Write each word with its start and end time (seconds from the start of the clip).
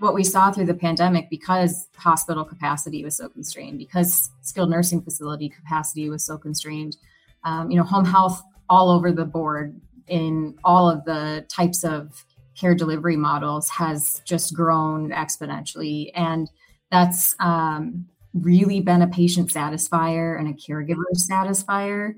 what 0.00 0.14
we 0.14 0.24
saw 0.24 0.50
through 0.50 0.66
the 0.66 0.74
pandemic 0.74 1.28
because 1.30 1.88
hospital 1.96 2.44
capacity 2.44 3.04
was 3.04 3.16
so 3.16 3.28
constrained, 3.28 3.78
because 3.78 4.30
skilled 4.42 4.70
nursing 4.70 5.02
facility 5.02 5.48
capacity 5.48 6.08
was 6.10 6.24
so 6.24 6.36
constrained, 6.36 6.96
um, 7.44 7.70
you 7.70 7.76
know, 7.76 7.84
home 7.84 8.04
health 8.04 8.42
all 8.68 8.90
over 8.90 9.12
the 9.12 9.24
board 9.24 9.80
in 10.08 10.56
all 10.64 10.90
of 10.90 11.04
the 11.04 11.44
types 11.48 11.84
of 11.84 12.24
care 12.58 12.74
delivery 12.74 13.16
models 13.16 13.68
has 13.68 14.20
just 14.24 14.54
grown 14.54 15.10
exponentially. 15.10 16.10
And 16.14 16.50
that's 16.90 17.34
um, 17.38 18.06
really 18.34 18.80
been 18.80 19.02
a 19.02 19.08
patient 19.08 19.50
satisfier 19.50 20.38
and 20.38 20.48
a 20.48 20.52
caregiver 20.52 21.04
satisfier. 21.14 22.14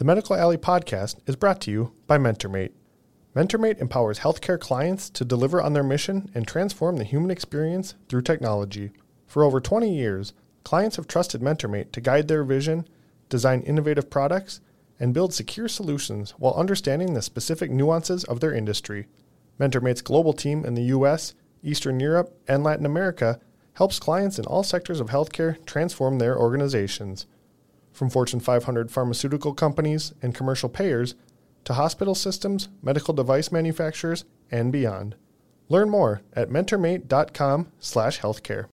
The 0.00 0.06
Medical 0.06 0.34
Alley 0.34 0.56
podcast 0.56 1.16
is 1.26 1.36
brought 1.36 1.60
to 1.60 1.70
you 1.70 1.92
by 2.06 2.16
MentorMate. 2.16 2.72
MentorMate 3.36 3.82
empowers 3.82 4.20
healthcare 4.20 4.58
clients 4.58 5.10
to 5.10 5.26
deliver 5.26 5.60
on 5.60 5.74
their 5.74 5.82
mission 5.82 6.30
and 6.34 6.48
transform 6.48 6.96
the 6.96 7.04
human 7.04 7.30
experience 7.30 7.96
through 8.08 8.22
technology. 8.22 8.92
For 9.26 9.44
over 9.44 9.60
20 9.60 9.94
years, 9.94 10.32
clients 10.64 10.96
have 10.96 11.06
trusted 11.06 11.42
MentorMate 11.42 11.92
to 11.92 12.00
guide 12.00 12.28
their 12.28 12.44
vision, 12.44 12.88
design 13.28 13.60
innovative 13.60 14.08
products, 14.08 14.62
and 14.98 15.12
build 15.12 15.34
secure 15.34 15.68
solutions 15.68 16.30
while 16.38 16.54
understanding 16.54 17.12
the 17.12 17.20
specific 17.20 17.70
nuances 17.70 18.24
of 18.24 18.40
their 18.40 18.54
industry. 18.54 19.06
MentorMate's 19.60 20.00
global 20.00 20.32
team 20.32 20.64
in 20.64 20.72
the 20.72 20.94
US, 20.96 21.34
Eastern 21.62 22.00
Europe, 22.00 22.34
and 22.48 22.64
Latin 22.64 22.86
America 22.86 23.38
helps 23.74 23.98
clients 23.98 24.38
in 24.38 24.46
all 24.46 24.62
sectors 24.62 24.98
of 24.98 25.08
healthcare 25.10 25.62
transform 25.66 26.16
their 26.16 26.38
organizations 26.38 27.26
from 28.00 28.08
Fortune 28.08 28.40
500 28.40 28.90
pharmaceutical 28.90 29.52
companies 29.52 30.14
and 30.22 30.34
commercial 30.34 30.70
payers 30.70 31.14
to 31.64 31.74
hospital 31.74 32.14
systems, 32.14 32.70
medical 32.82 33.12
device 33.12 33.52
manufacturers, 33.52 34.24
and 34.50 34.72
beyond. 34.72 35.16
Learn 35.68 35.90
more 35.90 36.22
at 36.32 36.48
mentormate.com/healthcare. 36.48 38.64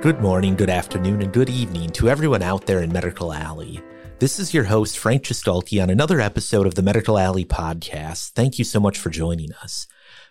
Good 0.00 0.20
morning, 0.20 0.54
good 0.54 0.70
afternoon, 0.70 1.20
and 1.20 1.32
good 1.32 1.50
evening 1.50 1.90
to 1.90 2.08
everyone 2.08 2.42
out 2.42 2.66
there 2.66 2.84
in 2.84 2.92
Medical 2.92 3.32
Alley. 3.32 3.82
This 4.20 4.38
is 4.38 4.52
your 4.52 4.64
host, 4.64 4.98
Frank 4.98 5.22
Jaskulke, 5.22 5.82
on 5.82 5.88
another 5.88 6.20
episode 6.20 6.66
of 6.66 6.74
the 6.74 6.82
Medical 6.82 7.18
Alley 7.18 7.46
podcast. 7.46 8.32
Thank 8.32 8.58
you 8.58 8.66
so 8.66 8.78
much 8.78 8.98
for 8.98 9.08
joining 9.08 9.50
us. 9.62 9.86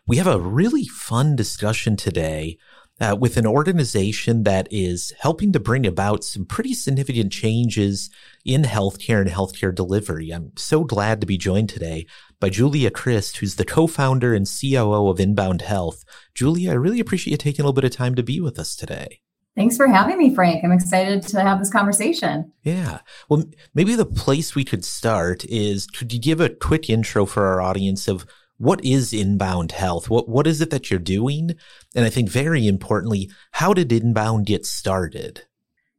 We 0.06 0.18
have 0.18 0.28
a 0.28 0.40
really 0.40 0.86
fun 0.86 1.36
discussion 1.36 1.96
today 1.96 2.59
uh, 3.02 3.18
with 3.20 3.36
an 3.36 3.48
organization 3.48 4.44
that 4.44 4.68
is 4.70 5.12
helping 5.20 5.52
to 5.54 5.59
bring 5.59 5.88
about 5.88 6.23
some 6.23 6.46
pretty 6.46 6.76
significant 6.76 7.31
changes 7.31 8.12
in 8.46 8.62
healthcare 8.62 9.22
and 9.22 9.30
healthcare 9.31 9.73
delivery. 9.73 10.30
I'm 10.30 10.52
so 10.56 10.84
glad 10.84 11.20
to 11.22 11.26
be 11.26 11.40
joined 11.40 11.70
today 11.70 12.06
by 12.40 12.50
Julia 12.50 12.92
Crist, 12.92 13.38
who's 13.38 13.56
the 13.56 13.66
co-founder 13.66 14.36
and 14.36 14.48
COO 14.48 15.09
of 15.09 15.20
Inbound 15.20 15.64
Health. 15.64 16.03
Julia, 16.36 16.70
I 16.70 16.76
really 16.76 17.00
appreciate 17.00 17.31
you 17.31 17.38
taking 17.38 17.64
a 17.64 17.66
little 17.66 17.74
bit 17.74 17.86
of 17.86 17.92
time 17.98 18.14
to 18.14 18.22
be 18.22 18.40
with 18.40 18.59
us 18.59 18.76
today. 18.76 19.22
Thanks 19.60 19.76
for 19.76 19.88
having 19.88 20.18
me, 20.18 20.34
Frank. 20.34 20.64
I'm 20.64 20.72
excited 20.72 21.22
to 21.24 21.42
have 21.42 21.60
this 21.60 21.70
conversation. 21.70 22.50
Yeah. 22.64 23.00
Well, 23.28 23.44
maybe 23.74 23.94
the 23.94 24.06
place 24.06 24.56
we 24.56 24.64
could 24.64 24.86
start 24.86 25.44
is 25.44 25.86
could 25.86 26.14
you 26.14 26.20
give 26.22 26.40
a 26.40 26.48
quick 26.48 26.90
intro 26.90 27.26
for 27.26 27.46
our 27.46 27.60
audience 27.60 28.08
of 28.08 28.26
what 28.56 28.80
is 28.86 29.12
inbound 29.12 29.74
health? 29.74 30.10
What 30.10 30.30
what 30.30 30.48
is 30.48 30.62
it 30.62 30.70
that 30.70 30.90
you're 30.90 30.98
doing? 30.98 31.56
And 31.94 32.06
I 32.06 32.10
think 32.10 32.30
very 32.30 32.70
importantly, 32.70 33.30
how 33.52 33.74
did 33.74 33.92
inbound 33.92 34.46
get 34.46 34.66
started? 34.66 35.44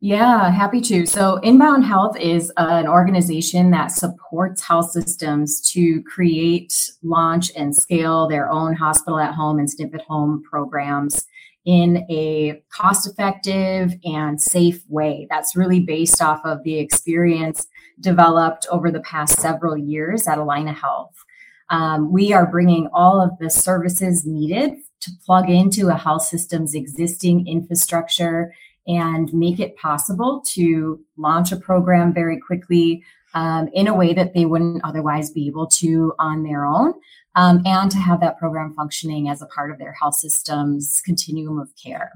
Yeah, 0.02 0.50
happy 0.50 0.80
to. 0.80 1.04
So, 1.04 1.36
Inbound 1.42 1.84
Health 1.84 2.16
is 2.16 2.50
an 2.56 2.88
organization 2.88 3.70
that 3.72 3.88
supports 3.88 4.62
health 4.62 4.92
systems 4.92 5.60
to 5.72 6.02
create, 6.04 6.72
launch, 7.02 7.52
and 7.54 7.76
scale 7.76 8.26
their 8.26 8.50
own 8.50 8.74
hospital 8.74 9.18
at 9.18 9.34
home 9.34 9.58
and 9.58 9.68
SNF 9.68 9.96
at 9.96 10.00
home 10.06 10.42
programs 10.48 11.26
in 11.70 11.98
a 12.10 12.60
cost 12.70 13.08
effective 13.08 13.94
and 14.04 14.42
safe 14.42 14.82
way. 14.88 15.28
That's 15.30 15.54
really 15.54 15.78
based 15.78 16.20
off 16.20 16.40
of 16.44 16.64
the 16.64 16.80
experience 16.80 17.68
developed 18.00 18.66
over 18.72 18.90
the 18.90 19.02
past 19.02 19.40
several 19.40 19.76
years 19.76 20.26
at 20.26 20.38
Allina 20.38 20.74
Health. 20.74 21.14
Um, 21.68 22.10
we 22.10 22.32
are 22.32 22.50
bringing 22.50 22.88
all 22.92 23.22
of 23.22 23.38
the 23.38 23.48
services 23.48 24.26
needed 24.26 24.78
to 25.02 25.12
plug 25.24 25.48
into 25.48 25.90
a 25.90 25.96
health 25.96 26.22
system's 26.22 26.74
existing 26.74 27.46
infrastructure 27.46 28.52
and 28.88 29.32
make 29.32 29.60
it 29.60 29.76
possible 29.76 30.42
to 30.54 30.98
launch 31.16 31.52
a 31.52 31.56
program 31.56 32.12
very 32.12 32.40
quickly 32.40 33.04
um, 33.34 33.68
in 33.72 33.88
a 33.88 33.94
way 33.94 34.12
that 34.14 34.34
they 34.34 34.44
wouldn't 34.44 34.84
otherwise 34.84 35.30
be 35.30 35.46
able 35.46 35.66
to 35.66 36.12
on 36.18 36.42
their 36.42 36.64
own 36.64 36.94
um, 37.36 37.62
and 37.64 37.90
to 37.90 37.98
have 37.98 38.20
that 38.20 38.38
program 38.38 38.74
functioning 38.74 39.28
as 39.28 39.42
a 39.42 39.46
part 39.46 39.70
of 39.70 39.78
their 39.78 39.92
health 39.92 40.14
system's 40.14 41.00
continuum 41.04 41.58
of 41.58 41.70
care. 41.82 42.12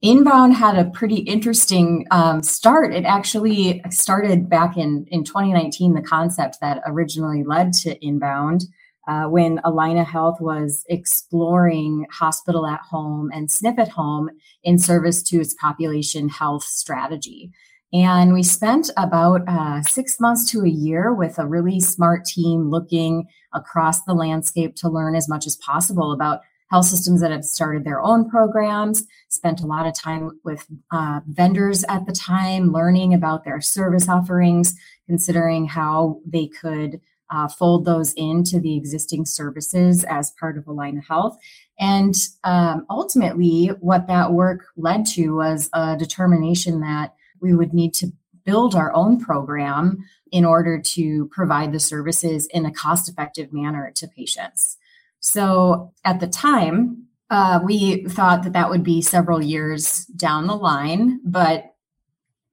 Inbound 0.00 0.54
had 0.54 0.78
a 0.78 0.90
pretty 0.90 1.16
interesting 1.16 2.06
um, 2.12 2.42
start. 2.42 2.94
It 2.94 3.04
actually 3.04 3.82
started 3.90 4.48
back 4.48 4.76
in, 4.76 5.06
in 5.10 5.24
2019, 5.24 5.94
the 5.94 6.02
concept 6.02 6.58
that 6.60 6.82
originally 6.86 7.42
led 7.42 7.72
to 7.84 8.04
Inbound. 8.04 8.64
Uh, 9.08 9.26
when 9.26 9.56
Allina 9.64 10.04
Health 10.04 10.38
was 10.38 10.84
exploring 10.90 12.06
hospital 12.12 12.66
at 12.66 12.80
home 12.80 13.30
and 13.32 13.48
SNF 13.48 13.78
at 13.78 13.88
home 13.88 14.28
in 14.62 14.78
service 14.78 15.22
to 15.22 15.40
its 15.40 15.54
population 15.54 16.28
health 16.28 16.62
strategy. 16.62 17.50
And 17.92 18.34
we 18.34 18.42
spent 18.42 18.90
about 18.96 19.42
uh, 19.48 19.80
six 19.82 20.20
months 20.20 20.50
to 20.52 20.62
a 20.62 20.68
year 20.68 21.14
with 21.14 21.38
a 21.38 21.46
really 21.46 21.80
smart 21.80 22.26
team 22.26 22.68
looking 22.70 23.26
across 23.54 24.02
the 24.02 24.12
landscape 24.12 24.76
to 24.76 24.90
learn 24.90 25.14
as 25.14 25.28
much 25.28 25.46
as 25.46 25.56
possible 25.56 26.12
about 26.12 26.40
health 26.70 26.84
systems 26.84 27.22
that 27.22 27.30
have 27.30 27.44
started 27.44 27.84
their 27.84 28.02
own 28.02 28.28
programs. 28.28 29.04
Spent 29.30 29.62
a 29.62 29.66
lot 29.66 29.86
of 29.86 29.94
time 29.94 30.38
with 30.44 30.66
uh, 30.90 31.20
vendors 31.26 31.82
at 31.88 32.04
the 32.04 32.12
time, 32.12 32.72
learning 32.72 33.14
about 33.14 33.44
their 33.44 33.60
service 33.62 34.06
offerings, 34.06 34.74
considering 35.06 35.66
how 35.66 36.20
they 36.26 36.46
could 36.46 37.00
uh, 37.30 37.48
fold 37.48 37.84
those 37.84 38.12
into 38.14 38.58
the 38.60 38.76
existing 38.76 39.24
services 39.24 40.04
as 40.04 40.32
part 40.38 40.56
of 40.56 40.64
Allina 40.64 41.02
Health. 41.06 41.38
And 41.78 42.14
um, 42.44 42.86
ultimately, 42.90 43.68
what 43.80 44.06
that 44.08 44.32
work 44.32 44.66
led 44.76 45.06
to 45.06 45.36
was 45.36 45.68
a 45.72 45.96
determination 45.96 46.80
that 46.80 47.14
we 47.40 47.54
would 47.54 47.72
need 47.72 47.94
to 47.94 48.12
build 48.44 48.74
our 48.74 48.92
own 48.94 49.20
program 49.20 49.98
in 50.32 50.44
order 50.44 50.80
to 50.80 51.26
provide 51.26 51.72
the 51.72 51.80
services 51.80 52.46
in 52.46 52.64
a 52.64 52.72
cost 52.72 53.08
effective 53.08 53.52
manner 53.52 53.92
to 53.94 54.08
patients. 54.08 54.76
So 55.20 55.92
at 56.04 56.20
the 56.20 56.26
time, 56.26 57.08
uh, 57.30 57.60
we 57.62 58.04
thought 58.04 58.42
that 58.44 58.54
that 58.54 58.70
would 58.70 58.82
be 58.82 59.02
several 59.02 59.42
years 59.42 60.06
down 60.06 60.46
the 60.46 60.56
line. 60.56 61.20
But 61.24 61.74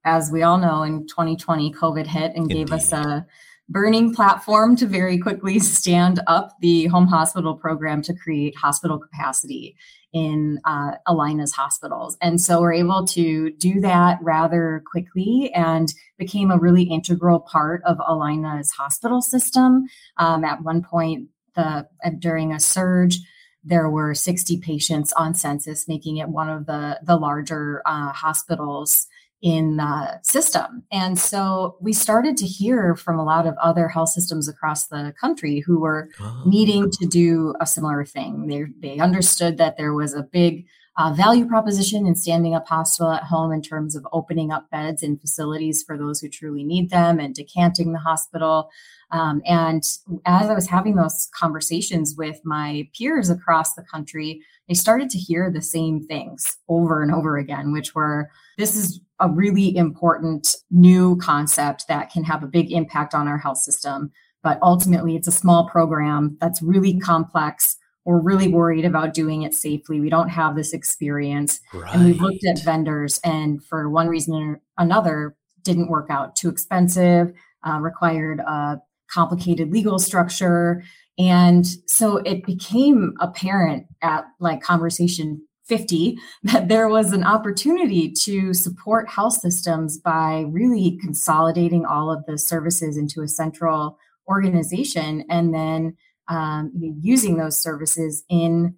as 0.04 0.30
we 0.30 0.42
all 0.42 0.58
know, 0.58 0.82
in 0.82 1.06
2020, 1.06 1.72
COVID 1.72 2.06
hit 2.06 2.32
and 2.34 2.50
Indeed. 2.50 2.54
gave 2.54 2.72
us 2.72 2.92
a 2.92 3.26
burning 3.68 4.14
platform 4.14 4.76
to 4.76 4.86
very 4.86 5.18
quickly 5.18 5.58
stand 5.76 6.20
up 6.26 6.56
the 6.60 6.86
home 6.86 7.06
hospital 7.06 7.54
program 7.54 8.02
to 8.02 8.14
create 8.14 8.56
hospital 8.56 8.98
capacity 8.98 9.76
in 10.12 10.58
uh, 10.64 10.92
Allina's 11.06 11.52
hospitals. 11.52 12.16
And 12.22 12.40
so 12.40 12.60
we're 12.60 12.72
able 12.72 13.06
to 13.08 13.50
do 13.50 13.80
that 13.80 14.18
rather 14.22 14.82
quickly 14.90 15.50
and 15.54 15.92
became 16.16 16.50
a 16.50 16.58
really 16.58 16.84
integral 16.84 17.40
part 17.40 17.82
of 17.84 17.98
Allina's 18.06 18.70
hospital 18.70 19.20
system. 19.20 19.86
Um, 20.16 20.44
at 20.44 20.62
one 20.62 20.82
point, 20.82 21.28
the 21.54 21.86
uh, 22.04 22.10
during 22.18 22.52
a 22.52 22.60
surge, 22.60 23.18
there 23.62 23.90
were 23.90 24.14
60 24.14 24.58
patients 24.58 25.12
on 25.14 25.34
census, 25.34 25.88
making 25.88 26.18
it 26.18 26.28
one 26.28 26.48
of 26.48 26.66
the, 26.66 26.98
the 27.02 27.16
larger 27.16 27.82
uh, 27.84 28.12
hospitals 28.12 29.08
in 29.42 29.76
the 29.76 30.20
system. 30.22 30.82
And 30.90 31.18
so 31.18 31.76
we 31.80 31.92
started 31.92 32.36
to 32.38 32.46
hear 32.46 32.96
from 32.96 33.18
a 33.18 33.24
lot 33.24 33.46
of 33.46 33.54
other 33.62 33.88
health 33.88 34.08
systems 34.08 34.48
across 34.48 34.86
the 34.86 35.14
country 35.20 35.60
who 35.60 35.80
were 35.80 36.08
oh. 36.20 36.42
needing 36.46 36.90
to 36.90 37.06
do 37.06 37.54
a 37.60 37.66
similar 37.66 38.04
thing. 38.04 38.46
They, 38.46 38.64
they 38.80 38.98
understood 38.98 39.58
that 39.58 39.76
there 39.76 39.92
was 39.92 40.14
a 40.14 40.22
big 40.22 40.66
uh, 40.98 41.12
value 41.12 41.46
proposition 41.46 42.06
in 42.06 42.14
standing 42.14 42.54
up 42.54 42.66
hospital 42.66 43.12
at 43.12 43.24
home 43.24 43.52
in 43.52 43.60
terms 43.60 43.94
of 43.94 44.06
opening 44.12 44.50
up 44.50 44.70
beds 44.70 45.02
and 45.02 45.20
facilities 45.20 45.82
for 45.82 45.98
those 45.98 46.20
who 46.20 46.28
truly 46.28 46.64
need 46.64 46.88
them 46.90 47.20
and 47.20 47.34
decanting 47.34 47.92
the 47.92 47.98
hospital. 47.98 48.70
Um, 49.10 49.42
and 49.44 49.84
as 50.24 50.50
I 50.50 50.54
was 50.54 50.68
having 50.68 50.96
those 50.96 51.28
conversations 51.34 52.14
with 52.16 52.40
my 52.44 52.88
peers 52.96 53.30
across 53.30 53.74
the 53.74 53.82
country, 53.82 54.40
I 54.70 54.72
started 54.72 55.10
to 55.10 55.18
hear 55.18 55.50
the 55.50 55.62
same 55.62 56.04
things 56.06 56.56
over 56.68 57.02
and 57.02 57.14
over 57.14 57.36
again, 57.36 57.72
which 57.72 57.94
were 57.94 58.30
this 58.58 58.74
is 58.74 59.00
a 59.20 59.28
really 59.28 59.76
important 59.76 60.56
new 60.70 61.16
concept 61.16 61.86
that 61.88 62.10
can 62.10 62.24
have 62.24 62.42
a 62.42 62.48
big 62.48 62.72
impact 62.72 63.14
on 63.14 63.28
our 63.28 63.38
health 63.38 63.58
system. 63.58 64.10
But 64.42 64.58
ultimately, 64.62 65.14
it's 65.14 65.28
a 65.28 65.32
small 65.32 65.68
program 65.68 66.36
that's 66.40 66.62
really 66.62 66.98
complex 66.98 67.76
we're 68.06 68.20
really 68.20 68.48
worried 68.48 68.84
about 68.84 69.12
doing 69.12 69.42
it 69.42 69.54
safely. 69.54 70.00
We 70.00 70.08
don't 70.08 70.28
have 70.28 70.54
this 70.54 70.72
experience. 70.72 71.60
Right. 71.74 71.92
And 71.92 72.06
we've 72.06 72.20
looked 72.20 72.46
at 72.46 72.62
vendors, 72.64 73.20
and 73.24 73.62
for 73.64 73.90
one 73.90 74.06
reason 74.06 74.34
or 74.34 74.60
another, 74.78 75.36
didn't 75.62 75.90
work 75.90 76.06
out. 76.08 76.36
Too 76.36 76.48
expensive, 76.48 77.32
uh, 77.66 77.80
required 77.80 78.38
a 78.40 78.80
complicated 79.10 79.72
legal 79.72 79.98
structure. 79.98 80.84
And 81.18 81.66
so 81.86 82.18
it 82.18 82.46
became 82.46 83.14
apparent 83.20 83.86
at 84.02 84.24
like 84.38 84.62
conversation 84.62 85.42
50 85.64 86.16
that 86.44 86.68
there 86.68 86.88
was 86.88 87.12
an 87.12 87.24
opportunity 87.24 88.12
to 88.12 88.54
support 88.54 89.08
health 89.08 89.34
systems 89.34 89.98
by 89.98 90.44
really 90.48 90.98
consolidating 91.02 91.84
all 91.84 92.10
of 92.10 92.24
the 92.26 92.38
services 92.38 92.96
into 92.96 93.22
a 93.22 93.28
central 93.28 93.98
organization 94.28 95.24
and 95.28 95.52
then 95.52 95.96
um, 96.28 96.72
using 96.74 97.36
those 97.36 97.58
services 97.58 98.24
in 98.28 98.74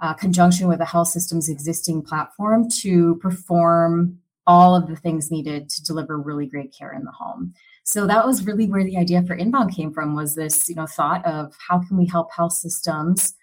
uh, 0.00 0.14
conjunction 0.14 0.68
with 0.68 0.78
the 0.78 0.84
health 0.84 1.08
system's 1.08 1.48
existing 1.48 2.02
platform 2.02 2.68
to 2.68 3.16
perform 3.16 4.18
all 4.46 4.74
of 4.74 4.88
the 4.88 4.96
things 4.96 5.30
needed 5.30 5.68
to 5.68 5.82
deliver 5.84 6.18
really 6.18 6.46
great 6.46 6.74
care 6.76 6.92
in 6.92 7.04
the 7.04 7.10
home. 7.10 7.52
So 7.84 8.06
that 8.06 8.26
was 8.26 8.46
really 8.46 8.66
where 8.66 8.84
the 8.84 8.96
idea 8.96 9.22
for 9.22 9.34
Inbound 9.34 9.74
came 9.74 9.92
from 9.92 10.14
was 10.14 10.34
this, 10.34 10.68
you 10.68 10.74
know, 10.74 10.86
thought 10.86 11.24
of 11.26 11.54
how 11.68 11.80
can 11.80 11.96
we 11.96 12.06
help 12.06 12.32
health 12.32 12.52
systems 12.52 13.34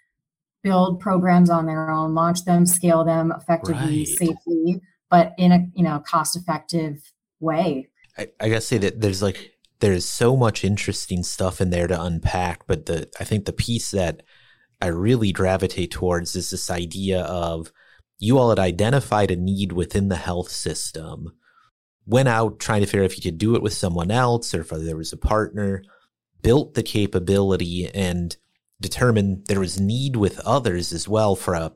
build 0.62 1.00
programs 1.00 1.50
on 1.50 1.66
their 1.66 1.90
own, 1.90 2.14
launch 2.14 2.44
them, 2.44 2.66
scale 2.66 3.04
them 3.04 3.32
effectively, 3.36 3.98
right. 3.98 4.08
safely, 4.08 4.80
but 5.10 5.32
in 5.38 5.52
a, 5.52 5.66
you 5.74 5.82
know, 5.84 6.00
cost-effective 6.00 7.00
way. 7.38 7.88
I, 8.18 8.28
I 8.40 8.48
gotta 8.48 8.60
say 8.60 8.78
that 8.78 9.00
there's 9.00 9.22
like 9.22 9.52
there's 9.80 10.04
so 10.04 10.36
much 10.36 10.64
interesting 10.64 11.22
stuff 11.22 11.60
in 11.60 11.70
there 11.70 11.86
to 11.86 12.02
unpack. 12.02 12.66
But 12.66 12.86
the 12.86 13.08
I 13.20 13.24
think 13.24 13.44
the 13.44 13.52
piece 13.52 13.90
that 13.90 14.22
I 14.80 14.88
really 14.88 15.32
gravitate 15.32 15.90
towards 15.90 16.36
is 16.36 16.50
this 16.50 16.70
idea 16.70 17.22
of 17.22 17.72
you 18.18 18.38
all 18.38 18.50
had 18.50 18.58
identified 18.58 19.30
a 19.30 19.36
need 19.36 19.72
within 19.72 20.08
the 20.08 20.16
health 20.16 20.50
system, 20.50 21.32
went 22.06 22.28
out 22.28 22.58
trying 22.58 22.80
to 22.80 22.86
figure 22.86 23.02
out 23.02 23.10
if 23.10 23.16
you 23.16 23.22
could 23.22 23.38
do 23.38 23.54
it 23.54 23.62
with 23.62 23.72
someone 23.72 24.10
else 24.10 24.54
or 24.54 24.60
if 24.60 24.70
there 24.70 24.96
was 24.96 25.12
a 25.12 25.18
partner, 25.18 25.82
built 26.42 26.74
the 26.74 26.82
capability 26.82 27.88
and 27.92 28.36
determined 28.80 29.46
there 29.46 29.60
was 29.60 29.80
need 29.80 30.16
with 30.16 30.38
others 30.40 30.92
as 30.92 31.08
well 31.08 31.34
for 31.36 31.54
a, 31.54 31.72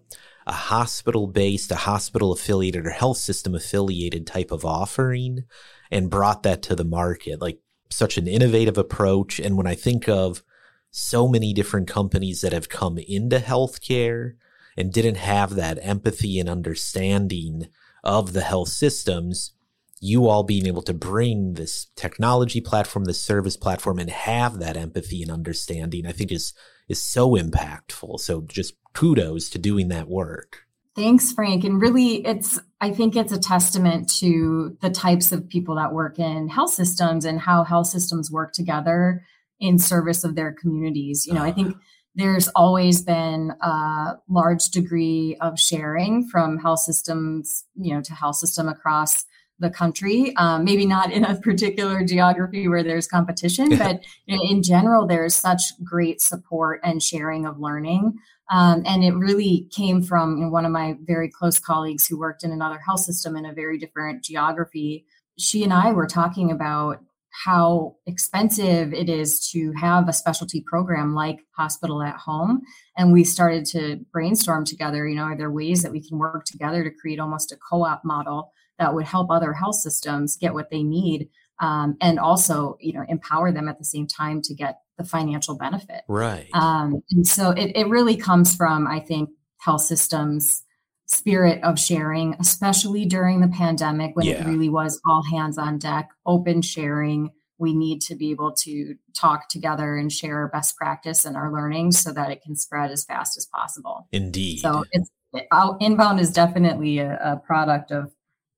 a 0.46 0.52
hospital 0.52 1.26
based, 1.26 1.70
a 1.70 1.76
hospital 1.76 2.32
affiliated 2.32 2.86
or 2.86 2.90
health 2.90 3.18
system 3.18 3.54
affiliated 3.54 4.26
type 4.26 4.50
of 4.50 4.64
offering 4.64 5.44
and 5.90 6.10
brought 6.10 6.42
that 6.42 6.62
to 6.62 6.74
the 6.74 6.84
market. 6.84 7.40
Like 7.40 7.58
such 7.90 8.16
an 8.16 8.26
innovative 8.26 8.78
approach. 8.78 9.38
And 9.38 9.56
when 9.56 9.66
I 9.66 9.74
think 9.74 10.08
of 10.08 10.42
so 10.90 11.28
many 11.28 11.52
different 11.52 11.88
companies 11.88 12.40
that 12.40 12.52
have 12.52 12.68
come 12.68 12.98
into 12.98 13.38
healthcare 13.38 14.34
and 14.76 14.92
didn't 14.92 15.16
have 15.16 15.54
that 15.54 15.78
empathy 15.82 16.38
and 16.38 16.48
understanding 16.48 17.68
of 18.02 18.32
the 18.32 18.42
health 18.42 18.68
systems, 18.68 19.52
you 20.00 20.26
all 20.26 20.42
being 20.42 20.66
able 20.66 20.82
to 20.82 20.94
bring 20.94 21.54
this 21.54 21.88
technology 21.94 22.60
platform, 22.60 23.04
this 23.04 23.20
service 23.20 23.56
platform, 23.56 23.98
and 23.98 24.10
have 24.10 24.58
that 24.58 24.76
empathy 24.76 25.22
and 25.22 25.30
understanding, 25.30 26.06
I 26.06 26.12
think 26.12 26.32
is 26.32 26.54
is 26.88 27.00
so 27.00 27.36
impactful. 27.36 28.18
So 28.18 28.40
just 28.40 28.74
kudos 28.94 29.48
to 29.50 29.58
doing 29.58 29.88
that 29.88 30.08
work. 30.08 30.66
Thanks, 31.00 31.32
Frank. 31.32 31.64
And 31.64 31.80
really, 31.80 32.16
it's, 32.26 32.60
I 32.82 32.90
think 32.90 33.16
it's 33.16 33.32
a 33.32 33.40
testament 33.40 34.06
to 34.18 34.76
the 34.82 34.90
types 34.90 35.32
of 35.32 35.48
people 35.48 35.74
that 35.76 35.94
work 35.94 36.18
in 36.18 36.46
health 36.46 36.74
systems 36.74 37.24
and 37.24 37.40
how 37.40 37.64
health 37.64 37.86
systems 37.86 38.30
work 38.30 38.52
together 38.52 39.24
in 39.60 39.78
service 39.78 40.24
of 40.24 40.34
their 40.34 40.52
communities. 40.52 41.26
You 41.26 41.32
know, 41.32 41.42
I 41.42 41.52
think 41.52 41.74
there's 42.16 42.48
always 42.48 43.00
been 43.00 43.50
a 43.62 44.18
large 44.28 44.66
degree 44.66 45.38
of 45.40 45.58
sharing 45.58 46.28
from 46.28 46.58
health 46.58 46.80
systems, 46.80 47.64
you 47.76 47.94
know, 47.94 48.02
to 48.02 48.12
health 48.12 48.36
system 48.36 48.68
across 48.68 49.24
the 49.58 49.70
country. 49.70 50.36
Um, 50.36 50.64
maybe 50.64 50.84
not 50.84 51.12
in 51.12 51.24
a 51.24 51.40
particular 51.40 52.04
geography 52.04 52.68
where 52.68 52.82
there's 52.82 53.06
competition, 53.06 53.78
but 53.78 54.02
in 54.26 54.62
general, 54.62 55.06
there's 55.06 55.34
such 55.34 55.62
great 55.82 56.20
support 56.20 56.80
and 56.84 57.02
sharing 57.02 57.46
of 57.46 57.58
learning. 57.58 58.18
Um, 58.50 58.82
and 58.84 59.04
it 59.04 59.12
really 59.12 59.68
came 59.70 60.02
from 60.02 60.36
you 60.36 60.44
know, 60.44 60.50
one 60.50 60.66
of 60.66 60.72
my 60.72 60.96
very 61.04 61.28
close 61.28 61.58
colleagues 61.58 62.06
who 62.06 62.18
worked 62.18 62.42
in 62.42 62.50
another 62.50 62.78
health 62.78 63.00
system 63.00 63.36
in 63.36 63.46
a 63.46 63.52
very 63.52 63.78
different 63.78 64.24
geography. 64.24 65.06
She 65.38 65.62
and 65.62 65.72
I 65.72 65.92
were 65.92 66.08
talking 66.08 66.50
about 66.50 67.00
how 67.44 67.96
expensive 68.06 68.92
it 68.92 69.08
is 69.08 69.48
to 69.50 69.72
have 69.72 70.08
a 70.08 70.12
specialty 70.12 70.62
program 70.66 71.14
like 71.14 71.40
hospital 71.52 72.02
at 72.02 72.16
home 72.16 72.60
and 72.96 73.12
we 73.12 73.22
started 73.22 73.64
to 73.64 74.04
brainstorm 74.12 74.64
together 74.64 75.06
you 75.06 75.14
know 75.14 75.22
are 75.22 75.36
there 75.36 75.50
ways 75.50 75.82
that 75.82 75.92
we 75.92 76.06
can 76.06 76.18
work 76.18 76.44
together 76.44 76.82
to 76.82 76.90
create 76.90 77.20
almost 77.20 77.52
a 77.52 77.56
co-op 77.56 78.04
model 78.04 78.52
that 78.80 78.92
would 78.92 79.06
help 79.06 79.30
other 79.30 79.52
health 79.52 79.76
systems 79.76 80.36
get 80.36 80.54
what 80.54 80.70
they 80.70 80.82
need 80.82 81.28
um, 81.60 81.96
and 82.00 82.18
also 82.18 82.76
you 82.80 82.92
know 82.92 83.04
empower 83.08 83.52
them 83.52 83.68
at 83.68 83.78
the 83.78 83.84
same 83.84 84.08
time 84.08 84.42
to 84.42 84.52
get 84.52 84.80
the 85.00 85.08
financial 85.08 85.56
benefit. 85.56 86.02
Right. 86.08 86.48
Um, 86.52 87.02
and 87.10 87.26
so 87.26 87.50
it, 87.50 87.72
it 87.74 87.88
really 87.88 88.16
comes 88.16 88.54
from 88.54 88.86
i 88.86 89.00
think 89.00 89.30
health 89.58 89.82
systems 89.82 90.62
spirit 91.06 91.62
of 91.64 91.78
sharing 91.78 92.36
especially 92.38 93.04
during 93.04 93.40
the 93.40 93.48
pandemic 93.48 94.14
when 94.14 94.26
yeah. 94.26 94.34
it 94.34 94.46
really 94.46 94.68
was 94.68 95.00
all 95.08 95.22
hands 95.22 95.58
on 95.58 95.78
deck 95.78 96.10
open 96.26 96.62
sharing. 96.62 97.30
We 97.58 97.74
need 97.74 98.00
to 98.02 98.14
be 98.14 98.30
able 98.30 98.52
to 98.52 98.94
talk 99.14 99.50
together 99.50 99.96
and 99.96 100.10
share 100.10 100.38
our 100.38 100.48
best 100.48 100.76
practice 100.76 101.26
and 101.26 101.36
our 101.36 101.52
learnings 101.52 101.98
so 101.98 102.10
that 102.12 102.30
it 102.30 102.42
can 102.42 102.56
spread 102.56 102.90
as 102.90 103.04
fast 103.04 103.36
as 103.36 103.44
possible. 103.44 104.08
Indeed. 104.12 104.60
so 104.60 104.84
it's 104.92 105.10
it, 105.34 105.46
inbound 105.80 106.20
is 106.20 106.32
definitely 106.32 107.00
a, 107.00 107.18
a 107.22 107.36
product 107.36 107.90
of 107.90 108.12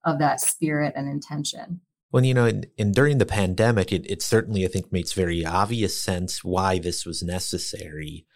of 0.05 0.19
that 0.19 0.41
spirit 0.41 0.93
and 0.95 1.09
intention. 1.09 1.81
Well, 2.13 2.25
you 2.25 2.35
know, 2.35 2.45
and, 2.79 2.95
during 2.95 3.17
the 3.17 3.27
pandemic, 3.27 3.91
it, 3.91 4.09
it 4.09 4.21
certainly, 4.21 4.67
I 4.67 4.69
think, 4.69 4.93
makes 4.93 5.15
very 5.15 5.47
obvious 5.47 5.99
sense 5.99 6.45
why 6.45 6.79
this 6.79 7.07
was 7.07 7.23
necessary. 7.23 8.27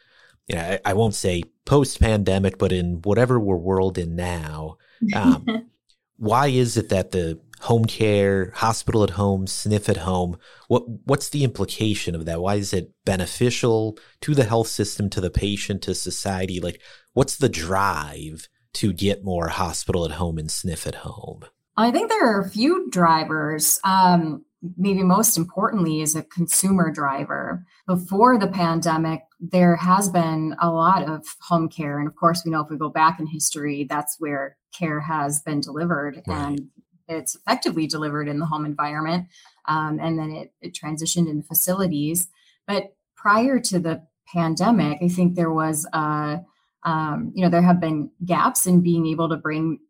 You 0.49 0.57
know, 0.57 0.63
I, 0.63 0.81
I 0.87 0.93
won't 0.95 1.15
say 1.15 1.43
post 1.67 2.01
pandemic, 2.01 2.57
but 2.57 2.73
in 2.73 3.03
whatever 3.03 3.39
we're 3.39 3.57
world 3.57 3.99
in 3.99 4.17
now, 4.17 4.79
um, 5.15 5.69
why 6.17 6.47
is 6.47 6.79
it 6.79 6.89
that 6.89 7.11
the 7.11 7.39
home 7.61 7.85
care, 7.85 8.51
hospital 8.55 9.03
at 9.03 9.11
home, 9.11 9.45
SNF 9.45 9.91
at 9.91 9.99
home, 9.99 10.39
what 10.69 10.89
what's 11.05 11.29
the 11.29 11.45
implication 11.45 12.15
of 12.15 12.25
that? 12.25 12.41
Why 12.41 12.55
is 12.55 12.73
it 12.73 12.93
beneficial 13.05 13.99
to 14.23 14.35
the 14.35 14.45
health 14.45 14.69
system, 14.69 15.11
to 15.11 15.21
the 15.21 15.31
patient, 15.31 15.83
to 15.83 15.95
society? 15.95 16.61
Like, 16.61 16.81
what's 17.13 17.37
the 17.37 17.51
drive 17.51 18.49
to 18.75 18.95
get 18.95 19.25
more 19.25 19.49
hospital 19.49 20.07
at 20.07 20.13
home 20.13 20.39
and 20.39 20.49
SNF 20.49 20.87
at 20.87 20.97
home? 20.97 21.45
I 21.77 21.91
think 21.91 22.09
there 22.09 22.27
are 22.27 22.41
a 22.41 22.49
few 22.49 22.89
drivers. 22.91 23.79
Um, 23.85 24.45
maybe 24.77 25.03
most 25.03 25.37
importantly 25.37 26.01
is 26.01 26.17
a 26.17 26.23
consumer 26.23 26.91
driver. 26.91 27.65
Before 27.87 28.39
the 28.39 28.49
pandemic, 28.49 29.23
there 29.39 29.77
has 29.77 30.09
been 30.09 30.57
a 30.61 30.71
lot 30.71 31.09
of 31.09 31.25
home 31.41 31.69
care. 31.69 31.99
And 31.99 32.09
of 32.09 32.17
course, 32.17 32.43
we 32.45 32.51
know 32.51 32.63
if 32.63 32.71
we 32.71 32.79
go 32.79 32.89
back 32.89 33.21
in 33.21 33.27
history, 33.27 33.87
that's 33.89 34.17
where 34.19 34.57
care 34.77 35.01
has 35.01 35.41
been 35.41 35.61
delivered 35.61 36.23
right. 36.27 36.37
and 36.37 36.69
it's 37.09 37.37
effectively 37.37 37.87
delivered 37.87 38.29
in 38.29 38.39
the 38.41 38.47
home 38.47 38.65
environment. 38.65 39.29
Um, 39.67 39.99
and 40.01 40.19
then 40.19 40.31
it, 40.31 40.53
it 40.61 40.75
transitioned 40.75 41.31
in 41.31 41.43
facilities. 41.43 42.29
But 42.67 42.95
prior 43.17 43.61
to 43.61 43.79
the 43.79 44.03
pandemic, 44.33 44.99
I 45.03 45.09
think 45.09 45.35
there 45.35 45.53
was 45.53 45.87
a 45.93 46.41
um, 46.83 47.33
you 47.35 47.43
know 47.43 47.49
there 47.49 47.63
have 47.63 47.81
been 47.81 48.11
gaps 48.25 48.67
in 48.67 48.81
being 48.81 49.07
able 49.07 49.29
to 49.29 49.37
bring 49.37 49.81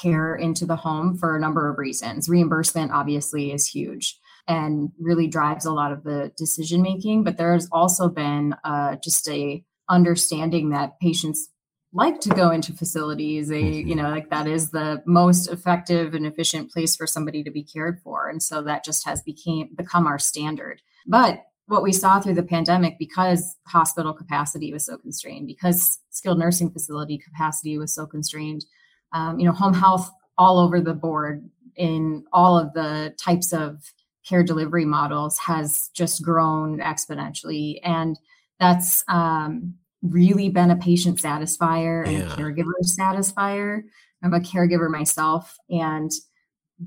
care 0.00 0.34
into 0.34 0.66
the 0.66 0.76
home 0.76 1.16
for 1.16 1.36
a 1.36 1.40
number 1.40 1.70
of 1.70 1.78
reasons. 1.78 2.28
Reimbursement 2.28 2.92
obviously 2.92 3.52
is 3.52 3.66
huge 3.66 4.18
and 4.46 4.90
really 4.98 5.26
drives 5.26 5.64
a 5.64 5.72
lot 5.72 5.92
of 5.92 6.04
the 6.04 6.32
decision 6.36 6.82
making, 6.82 7.24
but 7.24 7.36
there's 7.36 7.68
also 7.72 8.08
been 8.08 8.54
uh, 8.64 8.96
just 9.02 9.28
a 9.28 9.64
understanding 9.88 10.70
that 10.70 10.98
patients 11.00 11.48
like 11.94 12.20
to 12.20 12.30
go 12.30 12.50
into 12.50 12.72
facilities 12.72 13.48
they 13.48 13.62
mm-hmm. 13.62 13.88
you 13.88 13.94
know 13.94 14.10
like 14.10 14.28
that 14.30 14.46
is 14.46 14.70
the 14.70 15.02
most 15.06 15.46
effective 15.48 16.12
and 16.12 16.26
efficient 16.26 16.70
place 16.70 16.96
for 16.96 17.06
somebody 17.06 17.44
to 17.44 17.50
be 17.50 17.62
cared 17.62 18.00
for 18.02 18.28
and 18.28 18.42
so 18.42 18.62
that 18.62 18.84
just 18.84 19.06
has 19.06 19.22
became 19.22 19.68
become 19.76 20.06
our 20.06 20.18
standard 20.18 20.82
but 21.06 21.44
what 21.66 21.82
we 21.82 21.92
saw 21.92 22.20
through 22.20 22.34
the 22.34 22.42
pandemic 22.42 22.98
because 22.98 23.56
hospital 23.68 24.12
capacity 24.12 24.72
was 24.72 24.84
so 24.84 24.98
constrained 24.98 25.46
because 25.46 25.98
skilled 26.10 26.38
nursing 26.38 26.70
facility 26.70 27.16
capacity 27.16 27.78
was 27.78 27.94
so 27.94 28.06
constrained 28.06 28.64
um, 29.14 29.38
you 29.38 29.46
know, 29.46 29.52
home 29.52 29.72
health 29.72 30.10
all 30.36 30.58
over 30.58 30.80
the 30.80 30.92
board 30.92 31.48
in 31.76 32.24
all 32.32 32.58
of 32.58 32.72
the 32.74 33.14
types 33.18 33.52
of 33.52 33.82
care 34.26 34.42
delivery 34.42 34.84
models 34.84 35.38
has 35.38 35.90
just 35.94 36.22
grown 36.22 36.78
exponentially. 36.80 37.78
And 37.82 38.18
that's 38.58 39.04
um, 39.08 39.74
really 40.02 40.48
been 40.48 40.70
a 40.70 40.76
patient 40.76 41.18
satisfier 41.18 42.06
and 42.06 42.18
yeah. 42.18 42.32
a 42.32 42.36
caregiver 42.36 42.72
satisfier. 42.84 43.82
I'm 44.22 44.34
a 44.34 44.40
caregiver 44.40 44.90
myself. 44.90 45.56
And, 45.68 46.10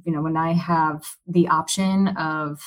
you 0.03 0.11
know, 0.11 0.21
when 0.21 0.37
I 0.37 0.53
have 0.53 1.03
the 1.27 1.47
option 1.47 2.09
of 2.09 2.61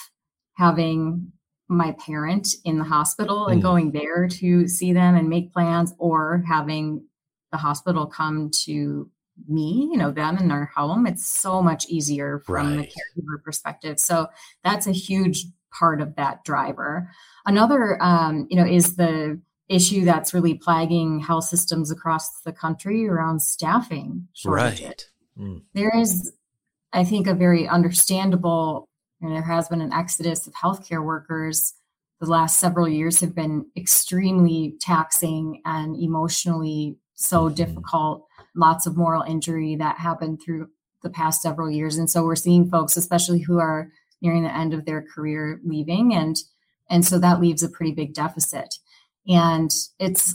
having 0.54 1.32
my 1.68 1.92
parent 1.92 2.48
in 2.64 2.78
the 2.78 2.84
hospital 2.84 3.46
mm. 3.46 3.52
and 3.52 3.62
going 3.62 3.92
there 3.92 4.28
to 4.28 4.66
see 4.68 4.92
them 4.92 5.16
and 5.16 5.28
make 5.28 5.52
plans 5.52 5.94
or 5.98 6.44
having 6.46 7.04
the 7.52 7.58
hospital 7.58 8.06
come 8.06 8.50
to 8.64 9.10
me, 9.48 9.88
you 9.90 9.96
know, 9.96 10.10
them 10.10 10.38
in 10.38 10.48
their 10.48 10.70
home, 10.74 11.06
it's 11.06 11.26
so 11.26 11.62
much 11.62 11.86
easier 11.88 12.40
from 12.40 12.78
right. 12.78 12.90
the 13.16 13.22
caregiver 13.22 13.42
perspective. 13.42 13.98
So 13.98 14.28
that's 14.64 14.86
a 14.86 14.92
huge 14.92 15.46
part 15.78 16.00
of 16.00 16.16
that 16.16 16.44
driver. 16.44 17.10
Another, 17.46 18.02
um, 18.02 18.46
you 18.50 18.56
know, 18.56 18.66
is 18.66 18.96
the 18.96 19.40
issue 19.68 20.04
that's 20.04 20.34
really 20.34 20.54
plaguing 20.54 21.20
health 21.20 21.44
systems 21.44 21.90
across 21.90 22.40
the 22.42 22.52
country 22.52 23.08
around 23.08 23.40
staffing 23.40 24.26
shortages. 24.34 24.86
Right. 24.86 25.04
Mm. 25.38 25.62
There 25.74 25.96
is, 25.96 26.32
I 26.92 27.04
think, 27.04 27.28
a 27.28 27.34
very 27.34 27.68
understandable, 27.68 28.88
and 29.20 29.32
there 29.32 29.42
has 29.42 29.68
been 29.68 29.80
an 29.80 29.92
exodus 29.92 30.46
of 30.46 30.54
healthcare 30.54 31.04
workers. 31.04 31.74
The 32.20 32.26
last 32.26 32.58
several 32.58 32.88
years 32.88 33.20
have 33.20 33.34
been 33.34 33.64
extremely 33.76 34.74
taxing 34.80 35.62
and 35.64 35.96
emotionally 35.96 36.98
so 37.14 37.44
mm-hmm. 37.44 37.54
difficult 37.54 38.26
lots 38.54 38.86
of 38.86 38.96
moral 38.96 39.22
injury 39.22 39.76
that 39.76 39.98
happened 39.98 40.40
through 40.44 40.68
the 41.02 41.10
past 41.10 41.42
several 41.42 41.70
years. 41.70 41.96
And 41.96 42.10
so 42.10 42.24
we're 42.24 42.36
seeing 42.36 42.68
folks, 42.68 42.96
especially 42.96 43.40
who 43.40 43.58
are 43.58 43.90
nearing 44.20 44.42
the 44.42 44.54
end 44.54 44.74
of 44.74 44.84
their 44.84 45.02
career, 45.02 45.60
leaving. 45.64 46.14
And 46.14 46.36
and 46.88 47.04
so 47.04 47.18
that 47.20 47.40
leaves 47.40 47.62
a 47.62 47.68
pretty 47.68 47.92
big 47.92 48.14
deficit. 48.14 48.74
And 49.28 49.70
it's 49.98 50.34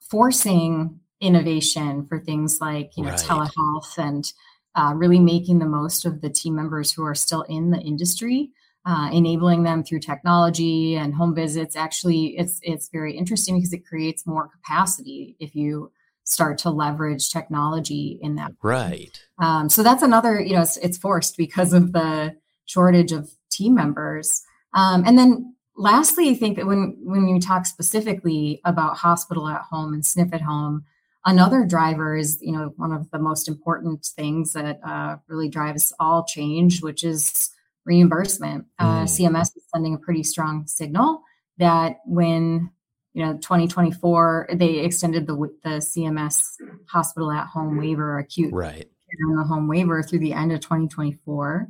forcing 0.00 1.00
innovation 1.20 2.06
for 2.06 2.20
things 2.20 2.60
like 2.60 2.96
you 2.96 3.02
know 3.02 3.10
right. 3.10 3.18
telehealth 3.18 3.98
and 3.98 4.32
uh, 4.76 4.92
really 4.94 5.18
making 5.18 5.58
the 5.58 5.66
most 5.66 6.04
of 6.04 6.20
the 6.20 6.28
team 6.30 6.54
members 6.54 6.92
who 6.92 7.04
are 7.04 7.14
still 7.14 7.42
in 7.42 7.70
the 7.70 7.80
industry 7.80 8.50
uh, 8.86 9.08
enabling 9.12 9.62
them 9.62 9.82
through 9.82 10.00
technology 10.00 10.96
and 10.96 11.14
home 11.14 11.34
visits 11.34 11.76
actually 11.76 12.36
it's 12.36 12.58
it's 12.62 12.88
very 12.90 13.16
interesting 13.16 13.56
because 13.56 13.72
it 13.72 13.86
creates 13.86 14.26
more 14.26 14.48
capacity 14.48 15.36
if 15.40 15.54
you 15.54 15.90
start 16.34 16.58
to 16.58 16.70
leverage 16.70 17.30
technology 17.30 18.18
in 18.20 18.34
that. 18.34 18.52
Right. 18.62 19.18
Um, 19.38 19.68
so 19.68 19.82
that's 19.82 20.02
another, 20.02 20.40
you 20.40 20.54
know, 20.54 20.62
it's, 20.62 20.76
it's, 20.78 20.98
forced 20.98 21.36
because 21.36 21.72
of 21.72 21.92
the 21.92 22.36
shortage 22.66 23.12
of 23.12 23.30
team 23.50 23.74
members. 23.74 24.42
Um, 24.74 25.04
and 25.06 25.16
then 25.16 25.54
lastly, 25.76 26.28
I 26.30 26.34
think 26.34 26.56
that 26.56 26.66
when, 26.66 26.96
when 27.02 27.28
you 27.28 27.40
talk 27.40 27.66
specifically 27.66 28.60
about 28.64 28.96
hospital 28.96 29.48
at 29.48 29.62
home 29.62 29.94
and 29.94 30.02
SNF 30.02 30.34
at 30.34 30.42
home, 30.42 30.84
another 31.24 31.64
driver 31.64 32.16
is, 32.16 32.38
you 32.42 32.52
know, 32.52 32.72
one 32.76 32.92
of 32.92 33.10
the 33.10 33.18
most 33.18 33.48
important 33.48 34.04
things 34.04 34.52
that 34.52 34.80
uh, 34.86 35.16
really 35.28 35.48
drives 35.48 35.92
all 35.98 36.24
change, 36.24 36.82
which 36.82 37.04
is 37.04 37.50
reimbursement. 37.84 38.66
Uh, 38.78 39.02
mm. 39.02 39.04
CMS 39.04 39.56
is 39.56 39.64
sending 39.72 39.94
a 39.94 39.98
pretty 39.98 40.22
strong 40.22 40.66
signal 40.66 41.22
that 41.58 41.98
when 42.06 42.70
you 43.14 43.24
know 43.24 43.34
2024 43.34 44.50
they 44.54 44.80
extended 44.80 45.26
the 45.26 45.34
the 45.62 45.70
CMS 45.70 46.56
hospital 46.88 47.30
at 47.30 47.46
home 47.46 47.78
waiver 47.78 48.18
acute 48.18 48.52
right. 48.52 48.88
in 49.18 49.36
the 49.36 49.44
home 49.44 49.68
waiver 49.68 50.02
through 50.02 50.18
the 50.18 50.32
end 50.32 50.52
of 50.52 50.60
2024 50.60 51.68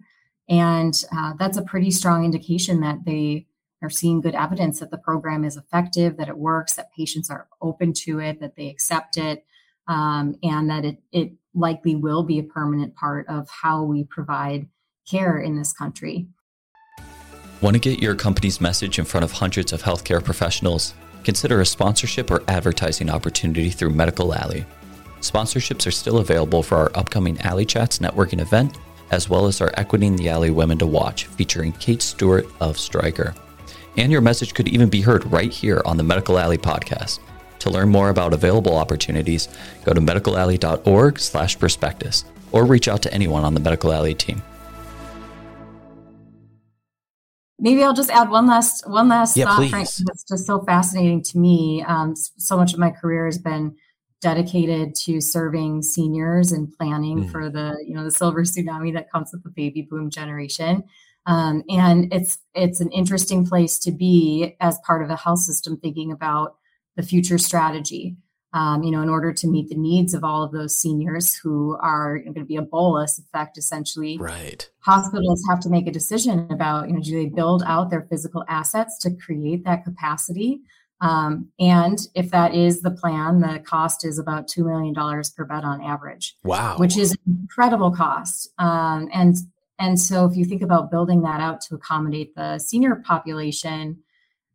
and 0.49 1.05
uh, 1.17 1.33
that's 1.39 1.57
a 1.57 1.63
pretty 1.63 1.91
strong 1.91 2.25
indication 2.25 2.81
that 2.81 3.05
they 3.05 3.47
are 3.83 3.91
seeing 3.91 4.21
good 4.21 4.35
evidence 4.35 4.81
that 4.81 4.91
the 4.91 4.99
program 4.99 5.45
is 5.45 5.57
effective 5.57 6.17
that 6.17 6.29
it 6.29 6.37
works 6.37 6.75
that 6.75 6.93
patients 6.97 7.31
are 7.31 7.47
open 7.63 7.93
to 7.93 8.19
it 8.19 8.41
that 8.41 8.57
they 8.57 8.69
accept 8.69 9.17
it 9.17 9.45
um, 9.87 10.37
and 10.43 10.71
that 10.71 10.85
it, 10.85 10.99
it 11.13 11.33
likely 11.55 11.95
will 11.95 12.23
be 12.23 12.39
a 12.39 12.43
permanent 12.43 12.95
part 12.97 13.29
of 13.29 13.49
how 13.51 13.83
we 13.83 14.05
provide 14.05 14.67
care 15.09 15.39
in 15.39 15.57
this 15.57 15.73
country. 15.73 16.27
Want 17.61 17.75
to 17.75 17.81
get 17.81 18.03
your 18.03 18.15
company's 18.15 18.61
message 18.61 18.99
in 18.99 19.05
front 19.05 19.25
of 19.25 19.33
hundreds 19.33 19.73
of 19.73 19.83
healthcare 19.83 20.23
professionals 20.23 20.95
consider 21.25 21.61
a 21.61 21.67
sponsorship 21.67 22.31
or 22.31 22.43
advertising 22.49 23.11
opportunity 23.11 23.71
through 23.71 23.91
Medical 23.91 24.35
Alley. 24.35 24.65
Sponsorships 25.21 25.87
are 25.87 25.91
still 25.91 26.19
available 26.19 26.63
for 26.63 26.77
our 26.77 26.93
upcoming 26.95 27.41
Alley 27.41 27.65
Chats 27.65 27.99
networking 27.99 28.41
event, 28.41 28.79
as 29.11 29.29
well 29.29 29.47
as 29.47 29.61
our 29.61 29.71
Equiting 29.73 30.17
the 30.17 30.29
Alley 30.29 30.51
Women 30.51 30.79
to 30.79 30.87
Watch 30.87 31.27
featuring 31.27 31.73
Kate 31.73 32.03
Stewart 32.03 32.47
of 32.61 32.79
Stryker. 32.79 33.35
And 33.97 34.13
your 34.13 34.21
message 34.21 34.55
could 34.55 34.69
even 34.69 34.89
be 34.89 35.01
heard 35.01 35.25
right 35.33 35.53
here 35.53 35.81
on 35.85 35.97
the 35.97 36.03
Medical 36.03 36.39
Alley 36.39 36.59
podcast. 36.59 37.21
To 37.61 37.71
learn 37.71 37.89
more 37.89 38.11
about 38.11 38.35
available 38.35 38.77
opportunities, 38.77 39.49
go 39.85 39.95
to 39.95 40.01
medicalalley.org 40.01 41.19
slash 41.19 41.59
prospectus 41.59 42.25
or 42.53 42.67
reach 42.67 42.89
out 42.89 43.03
to 43.03 43.15
anyone 43.15 43.45
on 43.45 43.55
the 43.55 43.61
Medical 43.61 43.93
Alley 43.93 44.15
team. 44.15 44.43
Maybe 47.65 47.83
I'll 47.83 47.95
just 47.95 48.11
add 48.11 48.29
one 48.29 48.47
last 48.47 48.89
one 48.89 49.09
last 49.09 49.37
yeah, 49.37 49.47
thought, 49.47 49.57
please. 49.57 49.71
Frank. 49.71 49.89
That's 49.89 50.23
just 50.23 50.47
so 50.47 50.61
fascinating 50.61 51.23
to 51.25 51.39
me. 51.39 51.83
Um, 51.89 52.15
so 52.15 52.57
much 52.57 52.75
of 52.75 52.79
my 52.79 52.91
career 52.91 53.25
has 53.25 53.39
been 53.39 53.75
dedicated 54.21 54.95
to 54.95 55.21
serving 55.21 55.83
seniors 55.83 56.53
and 56.53 56.73
planning 56.79 57.25
mm. 57.25 57.33
for 57.33 57.51
the 57.51 57.83
you 57.85 57.95
know 57.95 58.05
the 58.05 58.11
silver 58.11 58.43
tsunami 58.43 58.93
that 58.93 59.11
comes 59.11 59.33
with 59.33 59.43
the 59.43 59.51
baby 59.51 59.83
boom 59.91 60.11
generation. 60.11 60.85
Um, 61.27 61.65
and 61.71 62.13
it's 62.13 62.39
it's 62.55 62.81
an 62.81 62.93
interesting 62.93 63.47
place 63.47 63.79
to 63.81 63.91
be 63.91 64.57
as 64.61 64.79
part 64.87 65.03
of 65.03 65.11
a 65.11 65.17
health 65.17 65.41
system 65.41 65.79
thinking 65.79 66.13
about 66.13 66.57
the 66.97 67.03
future 67.03 67.39
strategy 67.39 68.17
um, 68.55 68.85
you 68.85 68.93
know, 68.93 69.03
in 69.03 69.09
order 69.09 69.33
to 69.33 69.49
meet 69.49 69.69
the 69.69 69.75
needs 69.75 70.15
of 70.15 70.23
all 70.23 70.45
of 70.45 70.53
those 70.53 70.79
seniors 70.79 71.35
who 71.35 71.77
are 71.81 72.21
going 72.21 72.35
to 72.35 72.45
be 72.45 72.55
a 72.55 72.63
bolus 72.63 73.19
effect, 73.19 73.59
essentially. 73.59 74.17
Right. 74.17 74.71
Hospitals 74.79 75.45
have 75.51 75.59
to 75.61 75.69
make 75.69 75.89
a 75.89 75.93
decision 75.93 76.47
about, 76.51 76.89
you 76.89 76.95
know, 76.95 77.03
do 77.03 77.13
they 77.13 77.27
build 77.27 77.65
out 77.67 77.91
their 77.91 78.07
physical 78.09 78.45
assets 78.49 78.97
to 79.01 79.11
create 79.11 79.65
that 79.65 79.85
capacity? 79.85 80.61
Um, 81.01 81.49
and 81.59 81.99
if 82.15 82.31
that 82.31 82.55
is 82.55 82.81
the 82.81 82.93
plan, 82.93 83.41
the 83.41 83.59
cost 83.59 84.07
is 84.07 84.21
about 84.21 84.47
$2 84.47 84.65
million 84.65 84.95
per 85.37 85.45
bed 85.45 85.65
on 85.65 85.83
average. 85.83 86.37
Wow. 86.45 86.77
Which 86.79 86.97
is 86.97 87.11
an 87.11 87.39
incredible 87.43 87.91
cost. 87.91 88.53
Um, 88.59 89.09
and 89.13 89.37
and 89.81 90.01
so 90.01 90.25
if 90.27 90.37
you 90.37 90.45
think 90.45 90.63
about 90.63 90.93
building 90.93 91.23
that 91.23 91.41
out 91.41 91.61
to 91.63 91.75
accommodate 91.75 92.37
the 92.37 92.61
senior 92.61 93.03
population, 93.05 93.99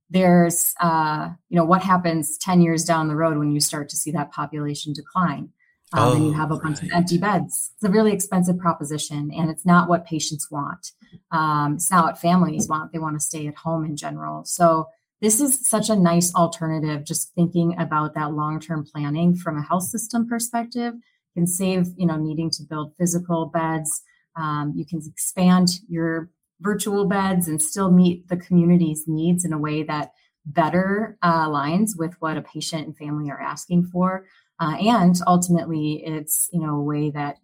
there's 0.09 0.73
uh, 0.79 1.29
you 1.49 1.55
know 1.55 1.65
what 1.65 1.83
happens 1.83 2.37
10 2.37 2.61
years 2.61 2.83
down 2.83 3.07
the 3.07 3.15
road 3.15 3.37
when 3.37 3.51
you 3.51 3.59
start 3.59 3.89
to 3.89 3.97
see 3.97 4.11
that 4.11 4.31
population 4.31 4.93
decline 4.93 5.49
um, 5.93 6.03
oh, 6.03 6.13
and 6.13 6.25
you 6.25 6.31
oh, 6.31 6.33
have 6.33 6.51
a 6.51 6.57
bunch 6.57 6.81
right. 6.81 6.91
of 6.91 6.97
empty 6.97 7.17
beds. 7.17 7.71
It's 7.75 7.83
a 7.83 7.91
really 7.91 8.13
expensive 8.13 8.59
proposition 8.59 9.31
and 9.35 9.49
it's 9.49 9.65
not 9.65 9.89
what 9.89 10.05
patients 10.05 10.49
want. 10.51 10.91
Um, 11.31 11.75
it's 11.75 11.89
not 11.89 12.05
what 12.05 12.17
families 12.19 12.67
want. 12.67 12.91
They 12.91 12.99
want 12.99 13.15
to 13.15 13.25
stay 13.25 13.47
at 13.47 13.55
home 13.55 13.85
in 13.85 13.95
general. 13.95 14.45
So 14.45 14.87
this 15.21 15.41
is 15.41 15.67
such 15.67 15.89
a 15.89 15.95
nice 15.95 16.33
alternative 16.35 17.05
just 17.05 17.33
thinking 17.33 17.75
about 17.79 18.13
that 18.13 18.33
long-term 18.33 18.85
planning 18.91 19.35
from 19.35 19.57
a 19.57 19.63
health 19.63 19.83
system 19.83 20.27
perspective. 20.27 20.93
Can 21.35 21.45
save 21.45 21.89
you 21.95 22.07
know 22.07 22.17
needing 22.17 22.49
to 22.51 22.63
build 22.63 22.93
physical 22.97 23.45
beds. 23.45 24.01
Um, 24.35 24.73
you 24.75 24.85
can 24.85 24.99
expand 25.05 25.69
your 25.87 26.29
virtual 26.61 27.05
beds 27.05 27.47
and 27.47 27.61
still 27.61 27.91
meet 27.91 28.27
the 28.27 28.37
community's 28.37 29.05
needs 29.07 29.45
in 29.45 29.53
a 29.53 29.57
way 29.57 29.83
that 29.83 30.11
better 30.45 31.17
uh, 31.21 31.47
aligns 31.47 31.91
with 31.97 32.13
what 32.19 32.37
a 32.37 32.41
patient 32.41 32.87
and 32.87 32.97
family 32.97 33.29
are 33.29 33.41
asking 33.41 33.85
for. 33.85 34.25
Uh, 34.59 34.75
and 34.79 35.15
ultimately, 35.25 36.03
it's 36.05 36.49
you 36.51 36.59
know 36.59 36.75
a 36.75 36.83
way 36.83 37.11
that 37.11 37.37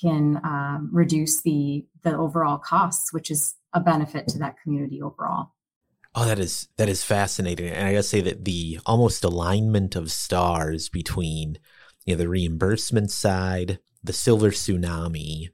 can 0.00 0.40
um, 0.44 0.90
reduce 0.92 1.42
the 1.42 1.86
the 2.02 2.16
overall 2.16 2.58
costs, 2.58 3.12
which 3.12 3.30
is 3.30 3.54
a 3.72 3.80
benefit 3.80 4.28
to 4.28 4.38
that 4.38 4.56
community 4.62 5.00
overall. 5.02 5.52
Oh, 6.14 6.26
that 6.26 6.38
is 6.38 6.68
that 6.76 6.88
is 6.88 7.04
fascinating, 7.04 7.68
and 7.68 7.86
I 7.86 7.92
gotta 7.92 8.02
say 8.02 8.20
that 8.20 8.44
the 8.44 8.80
almost 8.84 9.24
alignment 9.24 9.96
of 9.96 10.12
stars 10.12 10.88
between 10.88 11.58
you 12.04 12.14
know 12.14 12.18
the 12.18 12.28
reimbursement 12.28 13.10
side, 13.10 13.78
the 14.02 14.12
silver 14.12 14.50
tsunami, 14.50 15.48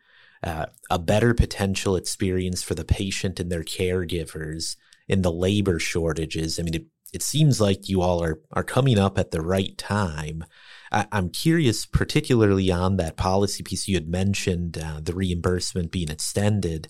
uh, 0.45 0.67
a 0.91 0.99
better 0.99 1.33
potential 1.33 1.97
experience 1.97 2.63
for 2.63 2.75
the 2.75 2.85
patient 2.85 3.41
and 3.41 3.51
their 3.51 3.65
caregivers 3.65 4.77
in 5.09 5.23
the 5.23 5.33
labor 5.33 5.79
shortages. 5.79 6.59
I 6.59 6.63
mean, 6.63 6.75
it, 6.75 6.87
it 7.15 7.23
seems 7.23 7.61
like 7.61 7.89
you 7.89 8.03
all 8.03 8.23
are, 8.23 8.41
are 8.53 8.65
coming 8.65 8.99
up 8.99 9.19
at 9.19 9.31
the 9.31 9.41
right 9.41 9.77
time. 9.79 10.45
I, 10.93 11.07
am 11.13 11.31
curious, 11.31 11.87
particularly 11.87 12.71
on 12.71 12.99
that 12.99 13.17
policy 13.17 13.63
piece 13.63 13.89
you 13.89 13.95
had 13.95 14.09
mentioned, 14.09 14.77
uh, 14.79 15.01
the 15.03 15.15
reimbursement 15.15 15.91
being 15.91 16.11
extended. 16.11 16.89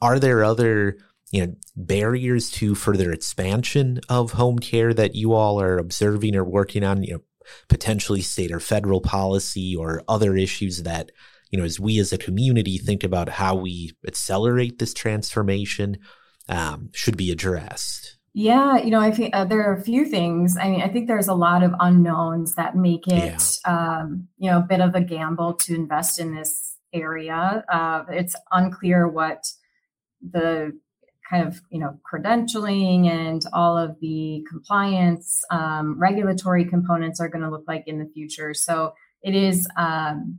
Are 0.00 0.18
there 0.18 0.42
other 0.42 0.98
you 1.32 1.46
know 1.46 1.54
barriers 1.74 2.50
to 2.52 2.74
further 2.74 3.12
expansion 3.12 4.00
of 4.08 4.32
home 4.32 4.58
care 4.58 4.94
that 4.94 5.14
you 5.14 5.32
all 5.32 5.60
are 5.60 5.78
observing 5.78 6.34
or 6.34 6.44
working 6.44 6.82
on? 6.82 7.02
You 7.02 7.14
know, 7.14 7.20
potentially 7.68 8.22
state 8.22 8.52
or 8.52 8.60
federal 8.60 9.00
policy 9.00 9.76
or 9.76 10.02
other 10.08 10.36
issues 10.36 10.82
that 10.82 11.10
you 11.50 11.58
know, 11.58 11.64
as 11.64 11.78
we 11.80 11.98
as 11.98 12.12
a 12.12 12.18
community 12.18 12.78
think 12.78 13.04
about 13.04 13.28
how 13.28 13.54
we 13.54 13.92
accelerate 14.06 14.78
this 14.78 14.94
transformation, 14.94 15.98
um, 16.48 16.90
should 16.92 17.16
be 17.16 17.30
addressed? 17.30 18.18
Yeah, 18.34 18.76
you 18.76 18.90
know, 18.90 19.00
I 19.00 19.12
think 19.12 19.34
uh, 19.34 19.46
there 19.46 19.62
are 19.62 19.74
a 19.74 19.82
few 19.82 20.04
things. 20.04 20.58
I 20.58 20.68
mean, 20.68 20.82
I 20.82 20.88
think 20.88 21.08
there's 21.08 21.28
a 21.28 21.34
lot 21.34 21.62
of 21.62 21.72
unknowns 21.80 22.54
that 22.56 22.76
make 22.76 23.08
it, 23.08 23.58
yeah. 23.64 23.98
um, 24.00 24.28
you 24.36 24.50
know, 24.50 24.58
a 24.58 24.66
bit 24.68 24.80
of 24.80 24.94
a 24.94 25.00
gamble 25.00 25.54
to 25.54 25.74
invest 25.74 26.18
in 26.18 26.34
this 26.34 26.76
area. 26.92 27.64
Uh, 27.72 28.04
it's 28.10 28.36
unclear 28.52 29.08
what 29.08 29.46
the 30.20 30.78
kind 31.28 31.46
of 31.46 31.60
you 31.70 31.78
know 31.78 31.98
credentialing 32.10 33.06
and 33.06 33.42
all 33.52 33.76
of 33.76 33.96
the 34.00 34.44
compliance 34.48 35.42
um, 35.50 35.98
regulatory 35.98 36.64
components 36.64 37.20
are 37.20 37.28
going 37.28 37.42
to 37.42 37.50
look 37.50 37.64
like 37.66 37.84
in 37.86 37.98
the 37.98 38.08
future 38.14 38.54
so 38.54 38.92
it 39.22 39.34
is 39.34 39.66
um, 39.76 40.38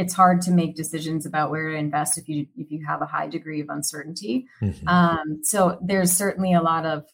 it's 0.00 0.14
hard 0.14 0.40
to 0.42 0.50
make 0.50 0.74
decisions 0.74 1.26
about 1.26 1.50
where 1.50 1.70
to 1.70 1.76
invest 1.76 2.18
if 2.18 2.28
you 2.28 2.46
if 2.56 2.70
you 2.70 2.84
have 2.84 3.02
a 3.02 3.06
high 3.06 3.26
degree 3.26 3.60
of 3.60 3.68
uncertainty 3.68 4.46
mm-hmm. 4.60 4.88
um, 4.88 5.40
so 5.42 5.78
there's 5.82 6.12
certainly 6.12 6.52
a 6.54 6.62
lot 6.62 6.84
of 6.86 7.04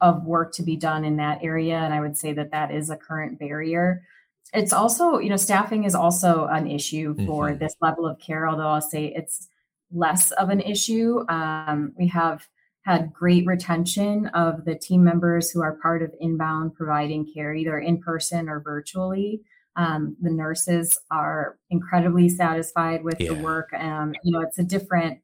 of 0.00 0.24
work 0.24 0.52
to 0.52 0.62
be 0.62 0.76
done 0.76 1.04
in 1.04 1.16
that 1.16 1.38
area 1.42 1.76
and 1.76 1.94
i 1.94 2.00
would 2.00 2.16
say 2.16 2.32
that 2.32 2.50
that 2.50 2.70
is 2.72 2.90
a 2.90 2.96
current 2.96 3.38
barrier 3.38 4.02
it's 4.52 4.72
also 4.72 5.18
you 5.18 5.30
know 5.30 5.36
staffing 5.36 5.84
is 5.84 5.94
also 5.94 6.46
an 6.46 6.66
issue 6.66 7.14
for 7.26 7.48
mm-hmm. 7.48 7.58
this 7.58 7.76
level 7.80 8.06
of 8.06 8.18
care 8.18 8.48
although 8.48 8.68
i'll 8.68 8.80
say 8.80 9.12
it's 9.14 9.48
less 9.92 10.30
of 10.32 10.48
an 10.48 10.60
issue. 10.60 11.24
Um, 11.28 11.92
we 11.98 12.08
have 12.08 12.46
had 12.82 13.12
great 13.12 13.46
retention 13.46 14.26
of 14.28 14.64
the 14.64 14.74
team 14.74 15.04
members 15.04 15.50
who 15.50 15.62
are 15.62 15.78
part 15.80 16.02
of 16.02 16.12
inbound 16.20 16.74
providing 16.74 17.30
care, 17.32 17.54
either 17.54 17.78
in 17.78 18.00
person 18.00 18.48
or 18.48 18.60
virtually. 18.60 19.42
Um, 19.76 20.16
the 20.20 20.30
nurses 20.30 20.98
are 21.10 21.58
incredibly 21.70 22.28
satisfied 22.28 23.02
with 23.02 23.20
yeah. 23.20 23.32
the 23.32 23.42
work. 23.42 23.72
Um, 23.72 24.14
you 24.22 24.32
know, 24.32 24.40
it's 24.40 24.58
a 24.58 24.62
different, 24.62 25.20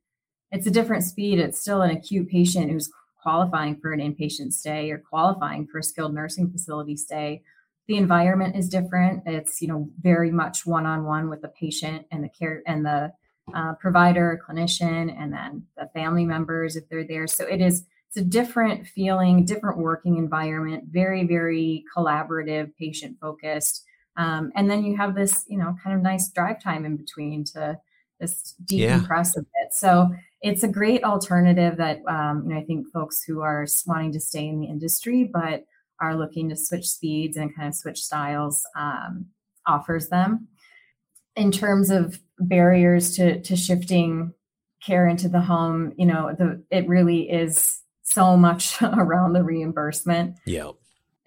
it's 0.50 0.66
a 0.66 0.70
different 0.70 1.04
speed. 1.04 1.38
It's 1.38 1.60
still 1.60 1.82
an 1.82 1.90
acute 1.90 2.28
patient 2.28 2.70
who's 2.70 2.90
qualifying 3.20 3.76
for 3.76 3.92
an 3.92 4.00
inpatient 4.00 4.52
stay 4.52 4.90
or 4.90 4.98
qualifying 4.98 5.66
for 5.66 5.78
a 5.78 5.82
skilled 5.82 6.14
nursing 6.14 6.50
facility 6.50 6.96
stay. 6.96 7.42
The 7.86 7.96
environment 7.96 8.56
is 8.56 8.68
different. 8.68 9.22
It's 9.26 9.60
you 9.60 9.68
know 9.68 9.90
very 10.00 10.30
much 10.30 10.66
one 10.66 10.86
on 10.86 11.04
one 11.04 11.28
with 11.28 11.42
the 11.42 11.48
patient 11.48 12.06
and 12.10 12.22
the 12.22 12.28
care 12.28 12.62
and 12.66 12.84
the 12.84 13.12
uh, 13.54 13.74
provider, 13.74 14.40
clinician, 14.46 15.14
and 15.18 15.32
then 15.32 15.64
the 15.76 15.88
family 15.94 16.24
members 16.24 16.76
if 16.76 16.88
they're 16.88 17.06
there. 17.06 17.26
So 17.26 17.46
it 17.46 17.60
is 17.60 17.84
it's 18.08 18.16
a 18.16 18.24
different 18.24 18.86
feeling, 18.86 19.44
different 19.44 19.78
working 19.78 20.16
environment, 20.16 20.84
very 20.90 21.26
very 21.26 21.84
collaborative, 21.94 22.74
patient 22.78 23.16
focused. 23.20 23.84
Um, 24.18 24.52
and 24.54 24.70
then 24.70 24.84
you 24.84 24.96
have 24.96 25.14
this, 25.14 25.44
you 25.48 25.56
know, 25.56 25.74
kind 25.82 25.96
of 25.96 26.02
nice 26.02 26.30
drive 26.30 26.62
time 26.62 26.84
in 26.84 26.96
between 26.96 27.44
to 27.54 27.78
just 28.20 28.54
decompress 28.66 29.36
yeah. 29.36 29.40
a 29.40 29.42
bit. 29.42 29.72
So 29.72 30.10
it's 30.42 30.62
a 30.62 30.68
great 30.68 31.04
alternative 31.04 31.76
that 31.78 32.00
um, 32.08 32.44
you 32.44 32.54
know 32.54 32.60
I 32.60 32.64
think 32.64 32.88
folks 32.92 33.22
who 33.22 33.40
are 33.40 33.66
wanting 33.86 34.12
to 34.12 34.20
stay 34.20 34.46
in 34.46 34.60
the 34.60 34.66
industry 34.66 35.28
but 35.32 35.64
are 36.00 36.16
looking 36.16 36.48
to 36.48 36.56
switch 36.56 36.88
speeds 36.88 37.36
and 37.36 37.54
kind 37.54 37.68
of 37.68 37.74
switch 37.74 38.02
styles 38.02 38.64
um, 38.76 39.26
offers 39.66 40.08
them 40.08 40.48
in 41.36 41.50
terms 41.50 41.90
of 41.90 42.20
barriers 42.38 43.16
to 43.16 43.40
to 43.42 43.56
shifting 43.56 44.32
care 44.84 45.08
into 45.08 45.28
the 45.28 45.40
home 45.40 45.92
you 45.96 46.06
know 46.06 46.34
the 46.38 46.62
it 46.70 46.86
really 46.88 47.28
is 47.28 47.80
so 48.02 48.36
much 48.36 48.80
around 48.82 49.32
the 49.32 49.42
reimbursement 49.42 50.36
yeah 50.46 50.70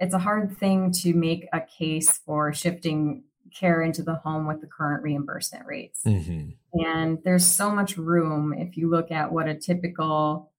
it's 0.02 0.14
a 0.14 0.20
hard 0.20 0.58
thing 0.58 0.92
to 0.92 1.14
make 1.14 1.48
a 1.54 1.62
case 1.62 2.18
for 2.26 2.54
shifting 2.54 3.24
care 3.54 3.82
into 3.82 4.02
the 4.02 4.16
home 4.16 4.48
with 4.48 4.62
the 4.62 4.68
current 4.68 5.04
reimbursement 5.04 5.66
rates 5.66 6.02
mm-hmm. 6.06 6.50
and 6.74 7.20
there's 7.24 7.46
so 7.46 7.70
much 7.70 7.98
room 7.98 8.54
if 8.54 8.78
you 8.78 8.90
look 8.90 9.12
at 9.12 9.32
what 9.32 9.48
a 9.48 9.56
typical 9.56 10.52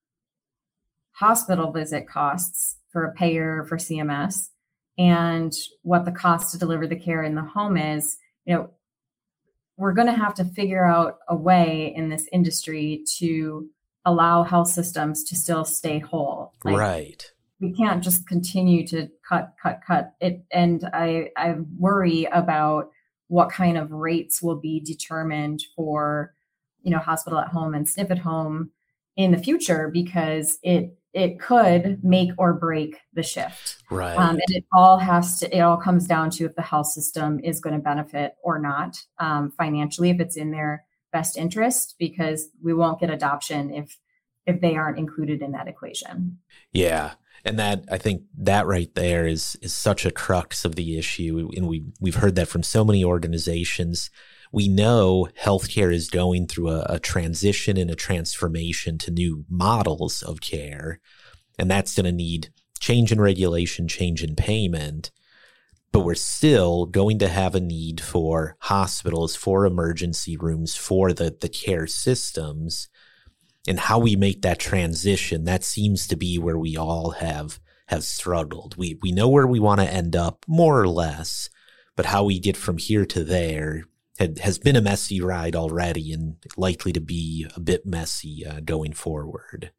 hospital 1.13 1.73
visit 1.73 2.09
costs 2.09 2.77
for 2.91 3.05
a 3.05 3.13
payer 3.15 3.65
for 3.69 3.77
cms 3.77 4.51
and 4.99 5.55
what 5.83 6.05
the 6.05 6.13
cost 6.13 6.53
to 6.53 6.59
deliver 6.59 6.87
the 6.87 6.97
care 6.97 7.23
in 7.23 7.35
the 7.35 7.43
home 7.43 7.77
is 7.77 8.19
you 8.45 8.55
know 8.55 8.71
we're 9.77 9.93
going 9.93 10.07
to 10.07 10.13
have 10.13 10.35
to 10.35 10.45
figure 10.45 10.85
out 10.85 11.19
a 11.29 11.37
way 11.37 11.93
in 11.97 12.09
this 12.09 12.29
industry 12.33 13.05
to 13.19 13.69
allow 14.05 14.43
health 14.43 14.69
systems 14.69 15.25
to 15.25 15.37
still 15.37 15.65
stay 15.65 15.99
whole. 15.99 16.53
Like, 16.65 16.77
right. 16.77 17.32
We 17.63 17.73
can't 17.73 18.05
just 18.05 18.27
continue 18.27 18.87
to 18.89 19.09
cut, 19.27 19.55
cut, 19.63 19.81
cut 19.87 20.13
it. 20.21 20.45
And 20.51 20.85
I, 20.93 21.31
I 21.37 21.55
worry 21.79 22.25
about 22.25 22.91
what 23.29 23.51
kind 23.51 23.79
of 23.79 23.91
rates 23.91 24.43
will 24.43 24.61
be 24.61 24.81
determined 24.81 25.63
for, 25.75 26.35
you 26.83 26.91
know, 26.91 26.99
hospital 26.99 27.39
at 27.39 27.49
home 27.49 27.73
and 27.73 27.87
SNF 27.87 28.11
at 28.11 28.19
home 28.19 28.71
in 29.17 29.31
the 29.31 29.39
future 29.39 29.89
because 29.89 30.59
it 30.63 30.97
it 31.13 31.39
could 31.39 32.03
make 32.03 32.31
or 32.39 32.55
break 32.55 32.97
the 33.13 33.23
shift. 33.23 33.77
Right. 33.91 34.17
Um, 34.17 34.31
and 34.31 34.57
it 34.57 34.65
all 34.73 34.99
has 34.99 35.41
to, 35.41 35.57
it 35.57 35.61
all 35.61 35.77
comes 35.77 36.07
down 36.07 36.31
to 36.31 36.47
if 36.47 36.55
the 36.55 36.63
health 36.63 36.87
system 36.87 37.39
is 37.45 37.61
going 37.61 37.77
to 37.77 37.83
benefit 37.83 38.37
or 38.43 38.59
not 38.59 38.99
um, 39.19 39.51
financially, 39.51 40.09
if 40.09 40.21
it's 40.21 40.37
in 40.37 40.51
their 40.51 40.85
best 41.13 41.37
interest, 41.37 41.97
because 41.99 42.49
we 42.63 42.73
won't 42.73 43.01
get 43.01 43.11
adoption 43.11 43.73
if 43.73 43.97
if 44.47 44.61
they 44.61 44.75
aren't 44.75 44.99
included 44.99 45.41
in 45.41 45.53
that 45.53 45.69
equation. 45.69 46.39
Yeah. 46.73 47.13
And 47.45 47.59
that 47.59 47.85
I 47.91 47.99
think 47.99 48.23
that 48.39 48.67
right 48.67 48.95
there 48.95 49.27
is 49.27 49.57
is 49.63 49.75
such 49.75 50.07
a 50.07 50.13
crux 50.13 50.65
of 50.65 50.77
the 50.77 50.97
issue. 50.97 51.51
And 51.57 51.67
we 51.67 51.85
we've 52.01 52.15
heard 52.17 52.37
that 52.37 52.49
from 52.49 52.63
so 52.63 52.85
many 52.85 53.05
organizations 53.05 54.11
we 54.53 54.69
know 54.69 55.29
healthcare 55.41 55.93
is 55.93 56.11
going 56.11 56.47
through 56.47 56.69
a, 56.69 56.87
a 56.89 57.01
transition 57.01 57.79
and 57.79 57.91
a 57.91 57.97
transformation 57.97 58.99
to 58.99 59.11
new 59.11 59.45
models 59.49 60.23
of 60.23 60.43
care. 60.43 61.01
And 61.59 61.71
that's 61.71 61.95
going 61.95 62.05
to 62.05 62.13
need 62.13 62.51
change 62.79 63.11
in 63.11 63.21
regulation, 63.21 63.89
change 63.89 64.23
in 64.23 64.37
payment. 64.37 65.11
But 65.91 66.01
we're 66.01 66.15
still 66.15 66.87
going 66.87 67.19
to 67.21 67.29
have 67.29 67.55
a 67.55 67.61
need 67.61 68.01
for 68.01 68.57
hospitals, 68.61 69.35
for 69.37 69.65
emergency 69.65 70.37
rooms, 70.37 70.77
for 70.77 71.13
the, 71.13 71.37
the 71.39 71.49
care 71.49 71.87
systems. 71.87 72.89
And 73.67 73.79
how 73.79 73.99
we 73.99 74.17
make 74.17 74.43
that 74.43 74.59
transition, 74.59 75.45
that 75.45 75.63
seems 75.63 76.07
to 76.09 76.17
be 76.17 76.39
where 76.39 76.59
we 76.59 76.77
all 76.77 77.13
have 77.13 77.61
have 77.87 78.05
struggled. 78.05 78.77
We 78.77 78.99
we 79.03 79.13
know 79.13 79.29
where 79.29 79.47
we 79.47 79.61
want 79.61 79.81
to 79.81 79.93
end 79.93 80.17
up, 80.17 80.45
more 80.49 80.81
or 80.81 80.89
less, 80.89 81.49
but 81.97 82.07
how 82.07 82.25
we 82.25 82.39
get 82.39 82.57
from 82.57 82.79
here 82.79 83.07
to 83.07 83.23
there 83.23 83.85
had, 84.19 84.39
has 84.41 84.59
been 84.59 84.77
a 84.77 84.81
messy 84.81 85.21
ride 85.21 85.55
already 85.55 86.13
and 86.13 86.37
likely 86.57 86.93
to 86.93 87.01
be 87.01 87.47
a 87.55 87.61
bit 87.61 87.87
messy 87.87 88.45
uh, 88.47 88.61
going 88.65 88.93
forward. 88.93 89.71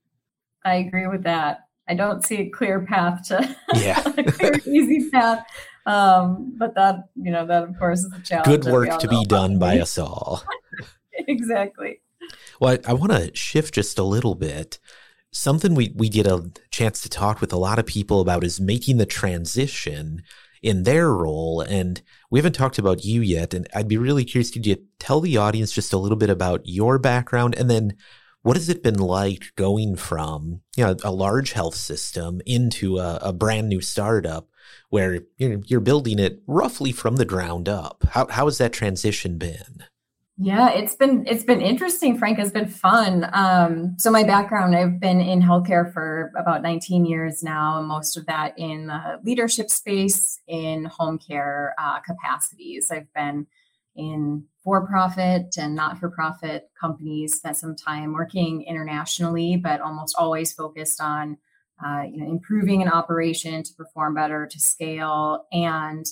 I 0.64 0.76
agree 0.76 1.08
with 1.08 1.24
that. 1.24 1.68
I 1.88 1.96
don't 1.96 2.24
see 2.24 2.38
a 2.38 2.50
clear 2.50 2.86
path 2.86 3.28
to 3.28 3.56
yeah. 3.76 4.02
a 4.18 4.24
clear, 4.24 4.54
easy 4.66 5.10
path. 5.10 5.46
Um, 5.86 6.54
but 6.58 6.76
that, 6.76 7.10
you 7.16 7.32
know, 7.32 7.46
that 7.46 7.64
of 7.64 7.78
course 7.78 8.00
is 8.00 8.14
a 8.14 8.22
challenge. 8.22 8.64
Good 8.64 8.72
work 8.72 9.00
to 9.00 9.08
be 9.08 9.26
done 9.26 9.60
by 9.60 9.80
us 9.80 9.98
all. 9.98 10.44
exactly. 11.14 12.00
Well, 12.60 12.78
I, 12.86 12.92
I 12.92 12.94
want 12.94 13.12
to 13.12 13.36
shift 13.36 13.74
just 13.74 14.00
a 14.00 14.04
little 14.04 14.36
bit. 14.36 14.80
Something 15.32 15.74
we, 15.74 15.94
we 15.96 16.10
get 16.10 16.28
a 16.28 16.52
chance 16.70 17.02
to 17.02 17.10
talk 17.10 17.42
with 17.42 17.52
a 17.52 17.58
lot 17.58 17.80
of 17.80 17.86
people 17.86 18.22
about 18.22 18.44
is 18.44 18.62
making 18.62 18.98
the 18.98 19.06
transition 19.06 20.24
in 20.62 20.84
their 20.84 21.12
role. 21.12 21.62
And 21.62 22.02
we 22.30 22.40
haven't 22.40 22.54
talked 22.54 22.78
about 22.78 23.04
you 23.04 23.22
yet. 23.22 23.54
And 23.54 23.68
I'd 23.76 23.88
be 23.88 23.98
really 23.98 24.24
curious, 24.24 24.52
could 24.52 24.66
you 24.66 24.78
tell 25.00 25.20
the 25.20 25.38
audience 25.38 25.72
just 25.72 25.94
a 25.94 25.98
little 25.98 26.18
bit 26.18 26.30
about 26.30 26.62
your 26.66 27.00
background 27.00 27.56
and 27.56 27.70
then 27.70 27.96
what 28.44 28.58
has 28.58 28.70
it 28.70 28.84
been 28.84 29.00
like 29.00 29.56
going 29.56 29.96
from 29.96 30.62
you 30.76 30.86
know 30.86 30.96
a 31.04 31.12
large 31.12 31.54
health 31.54 31.76
system 31.76 32.42
into 32.46 32.98
a, 32.98 33.16
a 33.22 33.34
brand 33.34 33.70
new 33.70 33.82
startup 33.82 34.50
where 34.90 35.22
you're, 35.38 35.60
you're 35.66 35.80
building 35.80 36.20
it 36.20 36.42
roughly 36.46 36.92
from 36.92 37.16
the 37.16 37.26
ground 37.26 37.68
up? 37.68 38.04
How, 38.12 38.28
how 38.28 38.46
has 38.46 38.60
that 38.60 38.74
transition 38.74 39.38
been? 39.38 39.86
Yeah, 40.38 40.72
it's 40.72 40.96
been 40.96 41.28
it's 41.28 41.44
been 41.44 41.62
interesting. 41.62 42.18
Frank 42.18 42.40
has 42.40 42.52
been 42.52 42.68
fun. 42.68 43.30
Um, 43.34 43.96
so 44.00 44.10
my 44.10 44.24
background, 44.24 44.76
I've 44.76 45.00
been 45.00 45.22
in 45.22 45.42
healthcare 45.42 45.94
for 45.94 46.32
about 46.36 46.64
19 46.64 47.06
years 47.06 47.44
now, 47.44 47.82
most 47.84 48.18
of 48.18 48.26
that 48.26 48.58
in 48.58 48.88
the 48.88 49.20
leadership 49.24 49.70
space 49.70 50.40
in 50.48 50.86
home 50.86 51.20
care 51.20 51.76
uh, 51.78 52.00
capacities. 52.00 52.90
I've 52.90 53.14
been 53.14 53.46
in 53.96 54.44
for-profit 54.64 55.56
and 55.58 55.76
not-for-profit 55.76 56.72
companies. 56.80 57.36
Spent 57.36 57.58
some 57.58 57.76
time 57.76 58.14
working 58.14 58.64
internationally, 58.64 59.58
but 59.58 59.82
almost 59.82 60.16
always 60.18 60.52
focused 60.52 61.00
on 61.00 61.38
uh, 61.86 62.06
you 62.12 62.18
know 62.18 62.28
improving 62.32 62.82
an 62.82 62.90
operation 62.90 63.62
to 63.62 63.74
perform 63.76 64.16
better, 64.16 64.48
to 64.48 64.60
scale, 64.60 65.46
and 65.52 66.08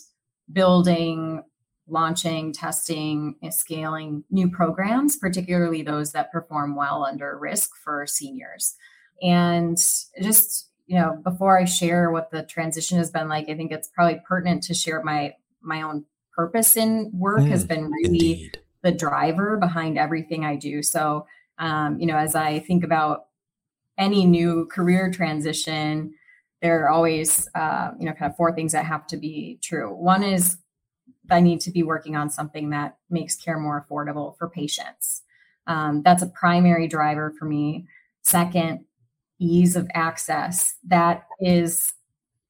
building 0.54 1.44
launching, 1.88 2.54
testing, 2.54 3.36
scaling 3.50 4.24
new 4.30 4.50
programs, 4.50 5.18
particularly 5.18 5.82
those 5.82 6.12
that 6.12 6.32
perform 6.32 6.76
well 6.76 7.04
under 7.06 7.38
risk 7.38 7.72
for 7.84 8.06
seniors. 8.08 8.76
And 9.22 9.78
just, 10.22 10.70
you 10.88 10.98
know, 10.98 11.20
before 11.24 11.60
I 11.60 11.66
share 11.66 12.12
what 12.12 12.32
the 12.32 12.44
transition 12.44 12.98
has 12.98 13.12
been 13.12 13.30
like, 13.30 13.50
I 13.50 13.56
think 13.56 13.72
it's 13.72 13.90
probably 13.90 14.22
pertinent 14.28 14.64
to 14.64 14.74
share 14.74 15.04
my 15.04 15.34
my 15.62 15.84
own 15.84 16.06
purpose 16.36 16.76
in 16.76 17.12
work 17.14 17.42
mm, 17.42 17.50
has 17.50 17.66
been 17.66 17.92
really 17.92 18.06
indeed. 18.06 18.60
the 18.82 18.92
driver 18.92 19.58
behind 19.58 19.98
everything 19.98 20.44
I 20.44 20.56
do. 20.56 20.82
So, 20.82 21.28
um, 21.60 22.00
you 22.00 22.08
know, 22.08 22.18
as 22.18 22.36
I 22.36 22.60
think 22.60 22.84
about 22.84 23.28
any 23.98 24.26
new 24.26 24.66
career 24.72 25.12
transition, 25.12 26.14
there 26.62 26.84
are 26.84 26.90
always, 26.90 27.50
uh, 27.54 27.92
you 28.00 28.06
know, 28.06 28.14
kind 28.14 28.32
of 28.32 28.38
four 28.38 28.54
things 28.54 28.72
that 28.72 28.86
have 28.86 29.06
to 29.08 29.18
be 29.18 29.60
true. 29.62 29.94
One 29.94 30.24
is 30.24 30.58
I 31.32 31.40
need 31.40 31.62
to 31.62 31.72
be 31.72 31.84
working 31.84 32.16
on 32.16 32.30
something 32.30 32.70
that 32.72 32.98
makes 33.10 33.36
care 33.36 33.60
more 33.60 33.86
affordable 33.86 34.38
for 34.38 34.50
patients. 34.50 35.24
Um, 35.68 36.02
that's 36.04 36.24
a 36.24 36.28
primary 36.28 36.88
driver 36.88 37.34
for 37.38 37.46
me. 37.46 37.88
Second, 38.24 38.86
ease 39.40 39.76
of 39.76 39.90
access. 39.94 40.76
That 40.88 41.26
is 41.40 41.94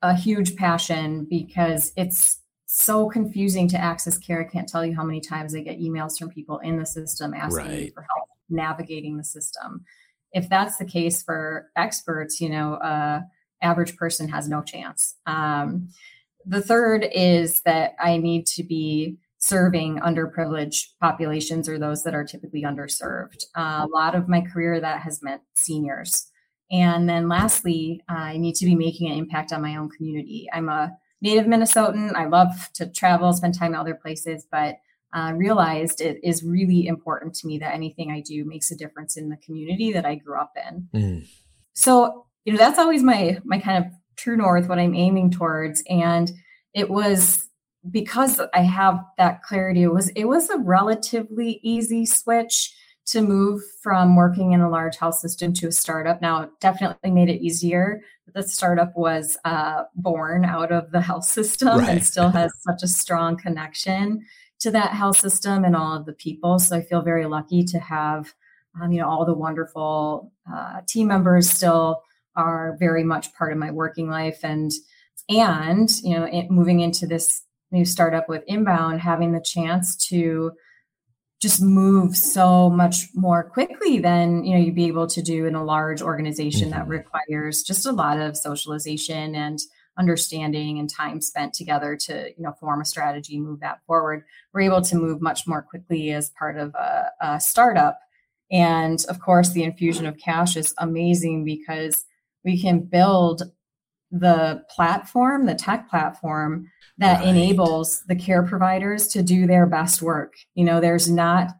a 0.01 0.15
huge 0.15 0.55
passion 0.55 1.27
because 1.29 1.93
it's 1.95 2.39
so 2.65 3.09
confusing 3.09 3.67
to 3.69 3.77
access 3.77 4.17
care. 4.17 4.41
I 4.41 4.51
can't 4.51 4.67
tell 4.67 4.85
you 4.85 4.95
how 4.95 5.03
many 5.03 5.21
times 5.21 5.53
I 5.53 5.59
get 5.59 5.79
emails 5.79 6.17
from 6.17 6.29
people 6.29 6.59
in 6.59 6.77
the 6.77 6.85
system 6.85 7.33
asking 7.33 7.65
right. 7.65 7.93
for 7.93 8.01
help 8.01 8.29
navigating 8.49 9.17
the 9.17 9.23
system. 9.23 9.83
If 10.33 10.49
that's 10.49 10.77
the 10.77 10.85
case 10.85 11.21
for 11.21 11.69
experts, 11.75 12.39
you 12.39 12.49
know, 12.49 12.75
uh, 12.75 13.21
average 13.61 13.95
person 13.97 14.27
has 14.29 14.47
no 14.47 14.61
chance. 14.61 15.15
Um, 15.25 15.89
the 16.45 16.61
third 16.61 17.07
is 17.13 17.61
that 17.61 17.93
I 17.99 18.17
need 18.17 18.45
to 18.47 18.63
be 18.63 19.17
serving 19.37 19.99
underprivileged 19.99 20.89
populations 20.99 21.67
or 21.67 21.79
those 21.79 22.03
that 22.03 22.13
are 22.13 22.23
typically 22.23 22.63
underserved. 22.63 23.43
Uh, 23.55 23.85
a 23.85 23.87
lot 23.91 24.15
of 24.15 24.29
my 24.29 24.41
career 24.41 24.79
that 24.79 25.01
has 25.01 25.23
meant 25.23 25.41
seniors. 25.55 26.27
And 26.71 27.09
then 27.09 27.27
lastly, 27.27 28.01
I 28.07 28.37
need 28.37 28.55
to 28.55 28.65
be 28.65 28.75
making 28.75 29.11
an 29.11 29.17
impact 29.17 29.51
on 29.51 29.61
my 29.61 29.75
own 29.75 29.89
community. 29.89 30.47
I'm 30.53 30.69
a 30.69 30.95
native 31.21 31.45
Minnesotan. 31.45 32.13
I 32.15 32.27
love 32.27 32.69
to 32.75 32.87
travel, 32.87 33.33
spend 33.33 33.57
time 33.57 33.73
in 33.73 33.79
other 33.79 33.95
places, 33.95 34.47
but 34.49 34.77
uh, 35.13 35.33
realized 35.35 35.99
it 35.99 36.19
is 36.23 36.43
really 36.43 36.87
important 36.87 37.33
to 37.35 37.47
me 37.47 37.57
that 37.57 37.73
anything 37.73 38.11
I 38.11 38.21
do 38.21 38.45
makes 38.45 38.71
a 38.71 38.77
difference 38.77 39.17
in 39.17 39.27
the 39.27 39.37
community 39.37 39.91
that 39.91 40.05
I 40.05 40.15
grew 40.15 40.39
up 40.39 40.53
in. 40.55 40.87
Mm. 40.93 41.27
So, 41.73 42.25
you 42.45 42.53
know, 42.53 42.59
that's 42.59 42.79
always 42.79 43.03
my 43.03 43.39
my 43.43 43.59
kind 43.59 43.85
of 43.85 43.91
true 44.15 44.37
north, 44.37 44.67
what 44.67 44.79
I'm 44.79 44.95
aiming 44.95 45.31
towards. 45.31 45.83
And 45.89 46.31
it 46.73 46.89
was 46.89 47.47
because 47.89 48.39
I 48.53 48.61
have 48.61 49.03
that 49.17 49.41
clarity, 49.43 49.83
it 49.83 49.93
was 49.93 50.09
it 50.09 50.25
was 50.25 50.49
a 50.49 50.57
relatively 50.57 51.59
easy 51.63 52.05
switch 52.05 52.73
to 53.07 53.21
move 53.21 53.61
from 53.81 54.15
working 54.15 54.53
in 54.53 54.61
a 54.61 54.69
large 54.69 54.95
health 54.97 55.15
system 55.15 55.53
to 55.53 55.67
a 55.67 55.71
startup. 55.71 56.21
Now, 56.21 56.49
definitely 56.59 57.11
made 57.11 57.29
it 57.29 57.41
easier. 57.41 58.01
The 58.33 58.43
startup 58.43 58.93
was 58.95 59.37
uh, 59.43 59.83
born 59.95 60.45
out 60.45 60.71
of 60.71 60.91
the 60.91 61.01
health 61.01 61.25
system 61.25 61.79
right. 61.79 61.89
and 61.89 62.05
still 62.05 62.29
has 62.29 62.53
such 62.61 62.83
a 62.83 62.87
strong 62.87 63.37
connection 63.37 64.23
to 64.59 64.71
that 64.71 64.91
health 64.91 65.17
system 65.17 65.65
and 65.65 65.75
all 65.75 65.97
of 65.97 66.05
the 66.05 66.13
people. 66.13 66.59
So 66.59 66.77
I 66.77 66.81
feel 66.81 67.01
very 67.01 67.25
lucky 67.25 67.63
to 67.63 67.79
have, 67.79 68.33
um, 68.79 68.91
you 68.91 69.01
know, 69.01 69.09
all 69.09 69.25
the 69.25 69.33
wonderful 69.33 70.31
uh, 70.51 70.81
team 70.87 71.07
members 71.07 71.49
still 71.49 72.03
are 72.35 72.77
very 72.79 73.03
much 73.03 73.33
part 73.33 73.51
of 73.51 73.57
my 73.57 73.71
working 73.71 74.09
life. 74.09 74.39
And 74.43 74.71
and 75.29 75.89
you 76.03 76.17
know 76.17 76.25
it, 76.25 76.49
moving 76.49 76.79
into 76.79 77.07
this 77.07 77.43
new 77.71 77.85
startup 77.85 78.27
with 78.27 78.43
inbound 78.47 78.99
having 78.99 79.31
the 79.31 79.41
chance 79.41 79.95
to 79.95 80.51
just 81.41 81.61
move 81.61 82.15
so 82.15 82.69
much 82.69 83.07
more 83.15 83.43
quickly 83.43 83.97
than 83.97 84.43
you 84.43 84.53
know 84.53 84.63
you'd 84.63 84.75
be 84.75 84.87
able 84.87 85.07
to 85.07 85.21
do 85.21 85.45
in 85.45 85.55
a 85.55 85.63
large 85.63 86.01
organization 86.01 86.69
mm-hmm. 86.69 86.79
that 86.79 86.87
requires 86.87 87.63
just 87.63 87.85
a 87.85 87.91
lot 87.91 88.19
of 88.19 88.37
socialization 88.37 89.35
and 89.35 89.59
understanding 89.97 90.79
and 90.79 90.89
time 90.89 91.19
spent 91.19 91.53
together 91.53 91.95
to 91.95 92.29
you 92.37 92.43
know 92.43 92.53
form 92.59 92.81
a 92.81 92.85
strategy 92.85 93.39
move 93.39 93.59
that 93.59 93.79
forward. 93.85 94.23
We're 94.53 94.61
able 94.61 94.81
to 94.81 94.95
move 94.95 95.21
much 95.21 95.47
more 95.47 95.61
quickly 95.61 96.11
as 96.11 96.31
part 96.37 96.57
of 96.57 96.73
a, 96.75 97.05
a 97.21 97.39
startup. 97.39 97.99
And 98.51 99.03
of 99.09 99.19
course 99.19 99.49
the 99.49 99.63
infusion 99.63 100.05
of 100.05 100.17
cash 100.17 100.55
is 100.55 100.73
amazing 100.77 101.45
because 101.45 102.05
we 102.43 102.61
can 102.61 102.79
build 102.79 103.43
the 104.11 104.63
platform, 104.69 105.45
the 105.45 105.55
tech 105.55 105.89
platform 105.89 106.69
that 106.97 107.19
right. 107.19 107.27
enables 107.27 108.03
the 108.03 108.15
care 108.15 108.43
providers 108.43 109.07
to 109.07 109.23
do 109.23 109.47
their 109.47 109.65
best 109.65 110.01
work. 110.01 110.35
You 110.53 110.65
know, 110.65 110.81
there's 110.81 111.09
not 111.09 111.51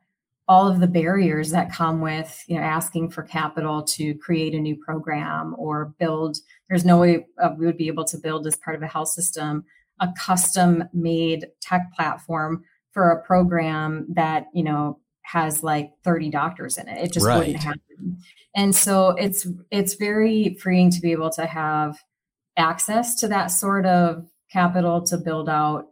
all 0.48 0.68
of 0.68 0.82
the 0.82 0.88
barriers 0.88 1.52
that 1.52 1.72
come 1.72 2.02
with 2.02 2.44
you 2.48 2.58
know 2.58 2.62
asking 2.62 3.10
for 3.10 3.24
capital 3.24 3.82
to 3.84 4.14
create 4.16 4.54
a 4.54 4.60
new 4.60 4.76
program 4.76 5.56
or 5.58 5.94
build 5.98 6.38
there's 6.68 6.84
no 6.84 6.98
way 6.98 7.26
uh, 7.42 7.52
we 7.58 7.66
would 7.66 7.78
be 7.78 7.88
able 7.88 8.04
to 8.04 8.18
build 8.18 8.46
as 8.46 8.58
part 8.58 8.76
of 8.76 8.82
a 8.82 8.88
health 8.88 9.08
system 9.08 9.64
a 10.02 10.10
custom 10.20 10.84
made 10.94 11.48
tech 11.62 11.94
platform 11.96 12.66
for 12.92 13.12
a 13.12 13.24
program 13.24 14.06
that 14.10 14.48
you 14.54 14.64
know 14.64 15.00
has 15.32 15.64
like 15.64 15.92
30 16.04 16.30
doctors 16.30 16.78
in 16.78 16.88
it. 16.88 17.06
It 17.06 17.14
just 17.14 17.26
right. 17.26 17.40
wouldn't 17.40 17.58
happen. 17.58 18.18
And 18.54 18.76
so 18.76 19.12
it's 19.12 19.48
it's 19.70 19.94
very 19.94 20.58
freeing 20.62 20.92
to 20.92 21.00
be 21.00 21.14
able 21.14 21.30
to 21.32 21.46
have 21.46 21.98
access 22.58 23.16
to 23.16 23.30
that 23.30 23.48
sort 23.48 23.86
of 23.86 24.28
capital 24.52 25.02
to 25.04 25.18
build 25.18 25.48
out 25.48 25.86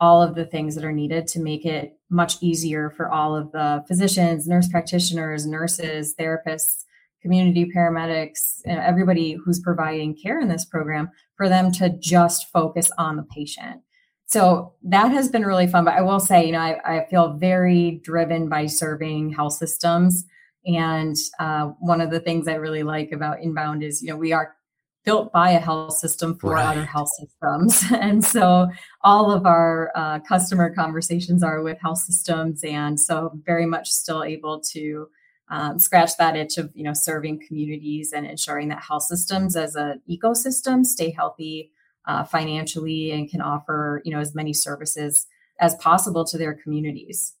all 0.00 0.22
of 0.22 0.34
the 0.34 0.46
things 0.46 0.74
that 0.74 0.84
are 0.84 0.92
needed 0.92 1.26
to 1.26 1.40
make 1.40 1.66
it 1.66 1.98
much 2.10 2.36
easier 2.40 2.90
for 2.90 3.10
all 3.10 3.36
of 3.36 3.52
the 3.52 3.84
physicians, 3.86 4.46
nurse 4.46 4.68
practitioners, 4.68 5.46
nurses, 5.46 6.14
therapists, 6.18 6.84
community 7.20 7.70
paramedics, 7.74 8.60
everybody 8.66 9.32
who's 9.32 9.60
providing 9.60 10.16
care 10.16 10.40
in 10.40 10.48
this 10.48 10.64
program 10.64 11.10
for 11.36 11.48
them 11.48 11.70
to 11.72 11.90
just 11.98 12.50
focus 12.50 12.90
on 12.98 13.16
the 13.16 13.24
patient 13.24 13.82
so 14.26 14.74
that 14.82 15.12
has 15.12 15.28
been 15.28 15.46
really 15.46 15.68
fun. 15.68 15.84
But 15.84 15.94
I 15.94 16.02
will 16.02 16.20
say, 16.20 16.46
you 16.46 16.52
know, 16.52 16.58
I, 16.58 16.80
I 16.84 17.06
feel 17.06 17.34
very 17.34 18.00
driven 18.02 18.48
by 18.48 18.66
serving 18.66 19.30
health 19.30 19.54
systems. 19.54 20.24
And 20.66 21.16
uh, 21.38 21.66
one 21.78 22.00
of 22.00 22.10
the 22.10 22.18
things 22.18 22.48
I 22.48 22.54
really 22.54 22.82
like 22.82 23.12
about 23.12 23.40
Inbound 23.40 23.84
is, 23.84 24.02
you 24.02 24.08
know, 24.08 24.16
we 24.16 24.32
are 24.32 24.56
built 25.04 25.32
by 25.32 25.50
a 25.50 25.60
health 25.60 25.96
system 25.96 26.36
for 26.36 26.54
right. 26.54 26.66
other 26.66 26.84
health 26.84 27.10
systems. 27.10 27.84
And 27.92 28.24
so 28.24 28.68
all 29.02 29.30
of 29.30 29.46
our 29.46 29.92
uh, 29.94 30.18
customer 30.18 30.74
conversations 30.74 31.44
are 31.44 31.62
with 31.62 31.78
health 31.80 31.98
systems. 31.98 32.64
And 32.64 32.98
so 32.98 33.30
very 33.46 33.66
much 33.66 33.88
still 33.88 34.24
able 34.24 34.60
to 34.72 35.08
um, 35.48 35.78
scratch 35.78 36.16
that 36.16 36.36
itch 36.36 36.58
of, 36.58 36.72
you 36.74 36.82
know, 36.82 36.92
serving 36.92 37.46
communities 37.46 38.12
and 38.12 38.26
ensuring 38.26 38.68
that 38.70 38.82
health 38.82 39.04
systems 39.04 39.54
as 39.54 39.76
an 39.76 40.02
ecosystem 40.10 40.84
stay 40.84 41.12
healthy 41.12 41.70
uh, 42.06 42.24
financially 42.24 43.10
and 43.10 43.30
can 43.30 43.40
offer 43.40 44.02
you 44.04 44.12
know 44.12 44.20
as 44.20 44.34
many 44.34 44.52
services 44.52 45.26
as 45.58 45.74
possible 45.76 46.24
to 46.24 46.38
their 46.38 46.54
communities. 46.54 47.34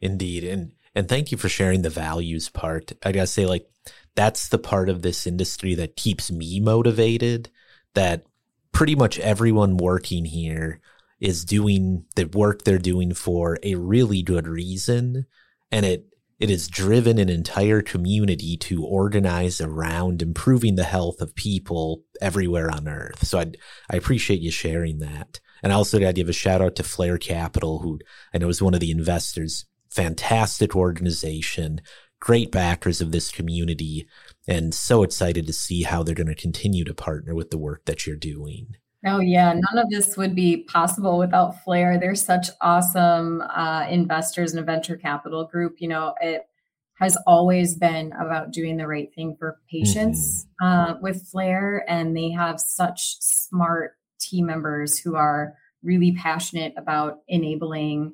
Indeed. 0.00 0.44
And 0.44 0.72
and 0.94 1.08
thank 1.08 1.32
you 1.32 1.38
for 1.38 1.48
sharing 1.48 1.82
the 1.82 1.90
values 1.90 2.48
part. 2.48 2.92
I 3.04 3.12
gotta 3.12 3.26
say 3.26 3.46
like 3.46 3.68
that's 4.14 4.48
the 4.48 4.58
part 4.58 4.88
of 4.88 5.02
this 5.02 5.26
industry 5.26 5.74
that 5.76 5.96
keeps 5.96 6.30
me 6.30 6.60
motivated 6.60 7.50
that 7.94 8.24
pretty 8.72 8.94
much 8.94 9.18
everyone 9.18 9.76
working 9.76 10.24
here 10.24 10.80
is 11.20 11.44
doing 11.44 12.04
the 12.16 12.24
work 12.24 12.62
they're 12.62 12.78
doing 12.78 13.14
for 13.14 13.58
a 13.62 13.74
really 13.76 14.22
good 14.22 14.46
reason. 14.46 15.26
And 15.70 15.86
it 15.86 16.06
it 16.42 16.50
has 16.50 16.66
driven 16.66 17.18
an 17.18 17.28
entire 17.28 17.80
community 17.82 18.56
to 18.56 18.84
organize 18.84 19.60
around 19.60 20.20
improving 20.20 20.74
the 20.74 20.82
health 20.82 21.20
of 21.20 21.36
people 21.36 22.02
everywhere 22.20 22.68
on 22.68 22.88
earth. 22.88 23.24
So 23.24 23.38
I, 23.38 23.52
I 23.88 23.94
appreciate 23.94 24.40
you 24.40 24.50
sharing 24.50 24.98
that. 24.98 25.38
And 25.62 25.72
also 25.72 26.00
to 26.00 26.12
give 26.12 26.28
a 26.28 26.32
shout 26.32 26.60
out 26.60 26.74
to 26.76 26.82
Flare 26.82 27.16
Capital, 27.16 27.78
who 27.78 28.00
I 28.34 28.38
know 28.38 28.48
is 28.48 28.60
one 28.60 28.74
of 28.74 28.80
the 28.80 28.90
investors. 28.90 29.66
Fantastic 29.88 30.74
organization, 30.74 31.80
great 32.18 32.50
backers 32.50 33.00
of 33.00 33.12
this 33.12 33.30
community, 33.30 34.08
and 34.48 34.74
so 34.74 35.04
excited 35.04 35.46
to 35.46 35.52
see 35.52 35.84
how 35.84 36.02
they're 36.02 36.12
going 36.12 36.26
to 36.26 36.34
continue 36.34 36.82
to 36.82 36.92
partner 36.92 37.36
with 37.36 37.52
the 37.52 37.58
work 37.58 37.84
that 37.84 38.04
you're 38.04 38.16
doing. 38.16 38.74
Oh 39.04 39.18
yeah, 39.18 39.52
none 39.52 39.84
of 39.84 39.90
this 39.90 40.16
would 40.16 40.34
be 40.34 40.58
possible 40.64 41.18
without 41.18 41.62
Flare. 41.64 41.98
They're 41.98 42.14
such 42.14 42.48
awesome 42.60 43.42
uh, 43.42 43.86
investors 43.90 44.52
in 44.52 44.60
a 44.60 44.62
venture 44.62 44.96
capital 44.96 45.44
group. 45.44 45.80
You 45.80 45.88
know, 45.88 46.14
it 46.20 46.48
has 46.94 47.16
always 47.26 47.74
been 47.74 48.12
about 48.12 48.52
doing 48.52 48.76
the 48.76 48.86
right 48.86 49.12
thing 49.12 49.34
for 49.36 49.58
patients 49.68 50.46
mm-hmm. 50.62 50.66
uh, 50.66 51.00
with 51.00 51.26
Flare, 51.26 51.84
and 51.88 52.16
they 52.16 52.30
have 52.30 52.60
such 52.60 53.16
smart 53.20 53.96
team 54.20 54.46
members 54.46 54.98
who 54.98 55.16
are 55.16 55.54
really 55.82 56.12
passionate 56.12 56.72
about 56.76 57.22
enabling 57.26 58.12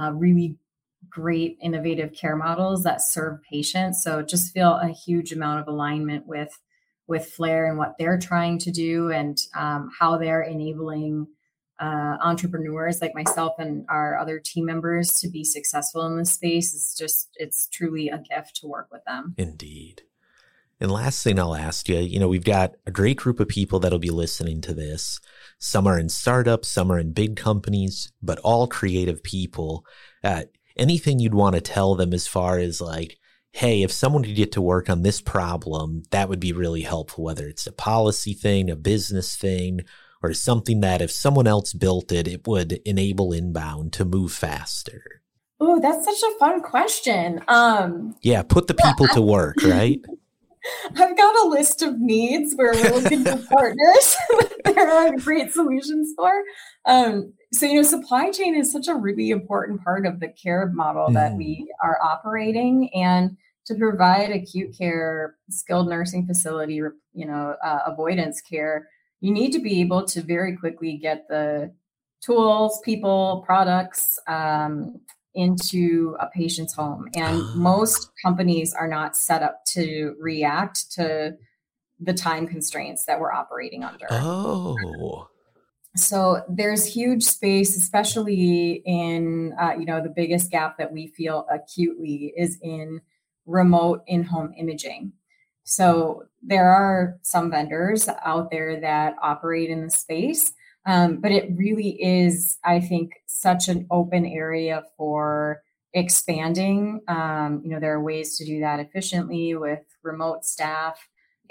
uh, 0.00 0.10
really 0.12 0.56
great 1.10 1.58
innovative 1.62 2.14
care 2.14 2.36
models 2.36 2.82
that 2.84 3.02
serve 3.02 3.40
patients. 3.42 4.02
So 4.02 4.22
just 4.22 4.54
feel 4.54 4.72
a 4.72 4.88
huge 4.88 5.32
amount 5.32 5.60
of 5.60 5.68
alignment 5.68 6.26
with 6.26 6.58
with 7.10 7.26
Flare 7.26 7.66
and 7.66 7.76
what 7.76 7.96
they're 7.98 8.18
trying 8.18 8.56
to 8.60 8.70
do 8.70 9.10
and 9.10 9.36
um, 9.54 9.90
how 9.98 10.16
they're 10.16 10.42
enabling 10.42 11.26
uh, 11.80 12.16
entrepreneurs 12.22 13.02
like 13.02 13.14
myself 13.14 13.54
and 13.58 13.84
our 13.88 14.16
other 14.16 14.38
team 14.38 14.64
members 14.64 15.12
to 15.14 15.28
be 15.28 15.42
successful 15.42 16.06
in 16.06 16.16
this 16.16 16.32
space. 16.32 16.72
It's 16.72 16.96
just, 16.96 17.28
it's 17.34 17.66
truly 17.66 18.08
a 18.08 18.18
gift 18.18 18.56
to 18.60 18.68
work 18.68 18.88
with 18.92 19.04
them. 19.06 19.34
Indeed. 19.36 20.02
And 20.78 20.90
last 20.90 21.22
thing 21.22 21.38
I'll 21.38 21.54
ask 21.54 21.88
you, 21.88 21.98
you 21.98 22.20
know, 22.20 22.28
we've 22.28 22.44
got 22.44 22.76
a 22.86 22.90
great 22.90 23.18
group 23.18 23.40
of 23.40 23.48
people 23.48 23.80
that'll 23.80 23.98
be 23.98 24.10
listening 24.10 24.60
to 24.62 24.72
this. 24.72 25.20
Some 25.58 25.86
are 25.86 25.98
in 25.98 26.08
startups, 26.08 26.68
some 26.68 26.90
are 26.92 26.98
in 26.98 27.12
big 27.12 27.36
companies, 27.36 28.12
but 28.22 28.38
all 28.38 28.66
creative 28.66 29.22
people. 29.22 29.84
Uh, 30.24 30.44
anything 30.76 31.18
you'd 31.18 31.34
want 31.34 31.54
to 31.56 31.60
tell 31.60 31.96
them 31.96 32.14
as 32.14 32.26
far 32.26 32.58
as 32.58 32.80
like, 32.80 33.18
hey, 33.52 33.82
if 33.82 33.92
someone 33.92 34.24
could 34.24 34.36
get 34.36 34.52
to 34.52 34.62
work 34.62 34.88
on 34.88 35.02
this 35.02 35.20
problem, 35.20 36.04
that 36.10 36.28
would 36.28 36.40
be 36.40 36.52
really 36.52 36.82
helpful, 36.82 37.24
whether 37.24 37.46
it's 37.48 37.66
a 37.66 37.72
policy 37.72 38.32
thing, 38.32 38.70
a 38.70 38.76
business 38.76 39.36
thing, 39.36 39.80
or 40.22 40.32
something 40.34 40.80
that 40.80 41.02
if 41.02 41.10
someone 41.10 41.46
else 41.46 41.72
built 41.72 42.12
it, 42.12 42.28
it 42.28 42.46
would 42.46 42.80
enable 42.84 43.32
inbound 43.32 43.92
to 43.94 44.04
move 44.04 44.32
faster? 44.32 45.22
Oh, 45.58 45.80
that's 45.80 46.04
such 46.04 46.30
a 46.30 46.38
fun 46.38 46.62
question. 46.62 47.42
Um, 47.48 48.14
yeah, 48.22 48.42
put 48.42 48.66
the 48.66 48.74
people 48.74 49.08
to 49.08 49.20
work, 49.20 49.56
right? 49.62 50.00
I've 50.96 51.16
got 51.16 51.44
a 51.44 51.48
list 51.48 51.82
of 51.82 51.98
needs 51.98 52.54
where 52.54 52.72
we're 52.72 53.00
looking 53.00 53.24
for 53.24 53.36
partners 53.50 54.16
that 54.64 54.74
there 54.74 54.90
are 54.90 55.16
great 55.16 55.52
solutions 55.52 56.12
for. 56.16 56.32
Um, 56.86 57.32
so, 57.52 57.66
you 57.66 57.76
know, 57.76 57.82
supply 57.82 58.30
chain 58.30 58.54
is 58.54 58.72
such 58.72 58.88
a 58.88 58.94
really 58.94 59.30
important 59.30 59.82
part 59.82 60.06
of 60.06 60.20
the 60.20 60.28
care 60.28 60.70
model 60.72 61.08
mm. 61.08 61.14
that 61.14 61.34
we 61.34 61.66
are 61.82 61.98
operating. 62.02 62.90
And 62.94 63.36
to 63.66 63.74
provide 63.74 64.30
acute 64.30 64.76
care, 64.76 65.36
skilled 65.48 65.88
nursing 65.88 66.26
facility, 66.26 66.74
you 66.74 66.92
know, 67.14 67.56
uh, 67.64 67.80
avoidance 67.86 68.40
care, 68.40 68.88
you 69.20 69.32
need 69.32 69.52
to 69.52 69.60
be 69.60 69.80
able 69.80 70.04
to 70.06 70.22
very 70.22 70.56
quickly 70.56 70.96
get 70.96 71.26
the 71.28 71.72
tools, 72.22 72.80
people, 72.84 73.42
products 73.46 74.18
um, 74.26 75.00
into 75.34 76.16
a 76.20 76.26
patient's 76.28 76.74
home. 76.74 77.08
And 77.14 77.42
most 77.54 78.10
companies 78.22 78.74
are 78.74 78.88
not 78.88 79.16
set 79.16 79.42
up 79.42 79.64
to 79.66 80.14
react 80.18 80.90
to 80.92 81.36
the 82.00 82.14
time 82.14 82.46
constraints 82.46 83.04
that 83.04 83.20
we're 83.20 83.32
operating 83.32 83.84
under. 83.84 84.06
Oh. 84.10 85.28
So 85.96 86.42
there's 86.48 86.84
huge 86.84 87.24
space, 87.24 87.76
especially 87.76 88.82
in, 88.86 89.54
uh, 89.60 89.74
you 89.78 89.84
know, 89.84 90.02
the 90.02 90.08
biggest 90.08 90.50
gap 90.50 90.78
that 90.78 90.92
we 90.92 91.08
feel 91.08 91.46
acutely 91.50 92.32
is 92.36 92.58
in 92.62 93.00
remote 93.46 94.02
in-home 94.06 94.54
imaging. 94.56 95.12
So 95.64 96.24
there 96.42 96.70
are 96.70 97.18
some 97.22 97.50
vendors 97.50 98.08
out 98.24 98.50
there 98.50 98.80
that 98.80 99.16
operate 99.20 99.68
in 99.68 99.84
the 99.84 99.90
space, 99.90 100.52
um, 100.86 101.20
but 101.20 101.32
it 101.32 101.50
really 101.56 101.90
is, 102.02 102.58
I 102.64 102.80
think, 102.80 103.12
such 103.26 103.68
an 103.68 103.86
open 103.90 104.24
area 104.26 104.82
for 104.96 105.62
expanding. 105.92 107.00
Um, 107.08 107.60
you 107.64 107.70
know, 107.70 107.80
there 107.80 107.94
are 107.94 108.02
ways 108.02 108.36
to 108.38 108.44
do 108.44 108.60
that 108.60 108.80
efficiently 108.80 109.54
with 109.54 109.80
remote 110.02 110.44
staff 110.44 110.98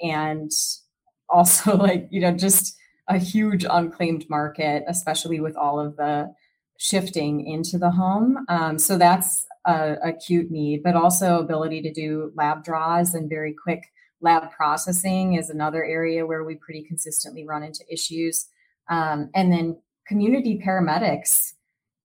and 0.01 0.51
also 1.29 1.77
like, 1.77 2.07
you 2.09 2.21
know, 2.21 2.31
just 2.31 2.75
a 3.07 3.17
huge 3.17 3.65
unclaimed 3.69 4.25
market, 4.29 4.83
especially 4.87 5.39
with 5.39 5.55
all 5.55 5.79
of 5.79 5.95
the 5.97 6.33
shifting 6.77 7.45
into 7.45 7.77
the 7.77 7.91
home. 7.91 8.45
Um, 8.47 8.79
so 8.79 8.97
that's 8.97 9.45
a 9.65 9.97
acute 10.03 10.49
need, 10.49 10.81
but 10.83 10.95
also 10.95 11.39
ability 11.39 11.81
to 11.81 11.91
do 11.91 12.31
lab 12.35 12.63
draws 12.63 13.13
and 13.13 13.29
very 13.29 13.53
quick 13.53 13.83
lab 14.21 14.51
processing 14.51 15.35
is 15.35 15.49
another 15.49 15.83
area 15.83 16.25
where 16.25 16.43
we 16.43 16.55
pretty 16.55 16.83
consistently 16.83 17.45
run 17.45 17.63
into 17.63 17.83
issues. 17.91 18.47
Um, 18.89 19.29
and 19.35 19.51
then 19.51 19.81
community 20.07 20.61
paramedics. 20.65 21.53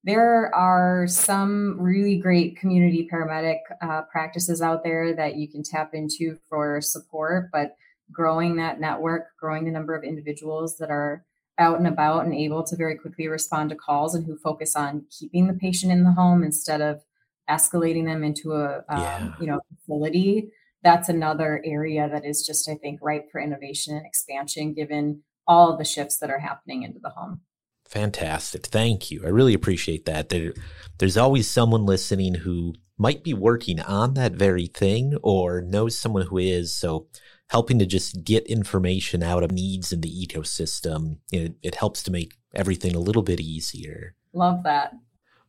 There 0.04 0.54
are 0.54 1.06
some 1.06 1.80
really 1.80 2.18
great 2.18 2.58
community 2.58 3.08
paramedic 3.10 3.60
uh, 3.80 4.02
practices 4.02 4.60
out 4.60 4.84
there 4.84 5.14
that 5.16 5.36
you 5.36 5.48
can 5.48 5.62
tap 5.62 5.94
into 5.94 6.36
for 6.48 6.82
support, 6.82 7.48
but 7.50 7.76
growing 8.12 8.56
that 8.56 8.80
network, 8.80 9.28
growing 9.40 9.64
the 9.64 9.70
number 9.70 9.94
of 9.96 10.04
individuals 10.04 10.76
that 10.76 10.90
are 10.90 11.24
out 11.58 11.78
and 11.78 11.86
about 11.86 12.24
and 12.24 12.34
able 12.34 12.62
to 12.64 12.76
very 12.76 12.96
quickly 12.96 13.28
respond 13.28 13.70
to 13.70 13.76
calls 13.76 14.14
and 14.14 14.26
who 14.26 14.36
focus 14.36 14.74
on 14.74 15.04
keeping 15.10 15.46
the 15.46 15.54
patient 15.54 15.92
in 15.92 16.04
the 16.04 16.12
home 16.12 16.42
instead 16.42 16.80
of 16.80 17.02
escalating 17.48 18.04
them 18.04 18.24
into 18.24 18.52
a 18.52 18.78
um, 18.88 19.00
yeah. 19.00 19.32
you 19.38 19.46
know 19.46 19.60
facility 19.86 20.50
that's 20.82 21.08
another 21.08 21.62
area 21.64 22.08
that 22.08 22.24
is 22.24 22.44
just 22.46 22.68
i 22.68 22.74
think 22.74 22.98
ripe 23.02 23.30
for 23.30 23.40
innovation 23.40 23.94
and 23.94 24.06
expansion 24.06 24.72
given 24.72 25.22
all 25.46 25.76
the 25.76 25.84
shifts 25.84 26.18
that 26.18 26.30
are 26.30 26.38
happening 26.38 26.82
into 26.82 26.98
the 27.00 27.10
home. 27.10 27.40
Fantastic. 27.86 28.66
Thank 28.66 29.10
you. 29.10 29.22
I 29.24 29.28
really 29.28 29.54
appreciate 29.54 30.04
that. 30.06 30.28
There, 30.28 30.54
there's 30.98 31.16
always 31.16 31.48
someone 31.48 31.84
listening 31.84 32.34
who 32.36 32.74
might 32.96 33.22
be 33.22 33.34
working 33.34 33.80
on 33.80 34.14
that 34.14 34.32
very 34.32 34.66
thing 34.66 35.16
or 35.22 35.60
knows 35.60 35.98
someone 35.98 36.26
who 36.26 36.38
is. 36.38 36.74
So 36.74 37.08
helping 37.50 37.78
to 37.78 37.86
just 37.86 38.24
get 38.24 38.46
information 38.46 39.22
out 39.22 39.42
of 39.42 39.52
needs 39.52 39.92
in 39.92 40.00
the 40.00 40.26
ecosystem 40.26 41.18
it, 41.30 41.54
it 41.62 41.74
helps 41.76 42.02
to 42.04 42.10
make 42.10 42.34
everything 42.54 42.94
a 42.94 43.00
little 43.00 43.22
bit 43.22 43.40
easier. 43.40 44.14
Love 44.32 44.62
that. 44.64 44.94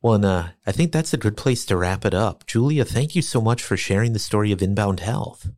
Well, 0.02 0.14
and 0.14 0.24
uh, 0.24 0.48
I 0.66 0.72
think 0.72 0.92
that's 0.92 1.14
a 1.14 1.18
good 1.18 1.36
place 1.36 1.64
to 1.66 1.76
wrap 1.76 2.04
it 2.04 2.14
up. 2.14 2.46
Julia, 2.46 2.84
thank 2.84 3.16
you 3.16 3.22
so 3.22 3.40
much 3.40 3.62
for 3.62 3.76
sharing 3.76 4.12
the 4.12 4.18
story 4.18 4.52
of 4.52 4.62
Inbound 4.62 5.00
Health. 5.00 5.50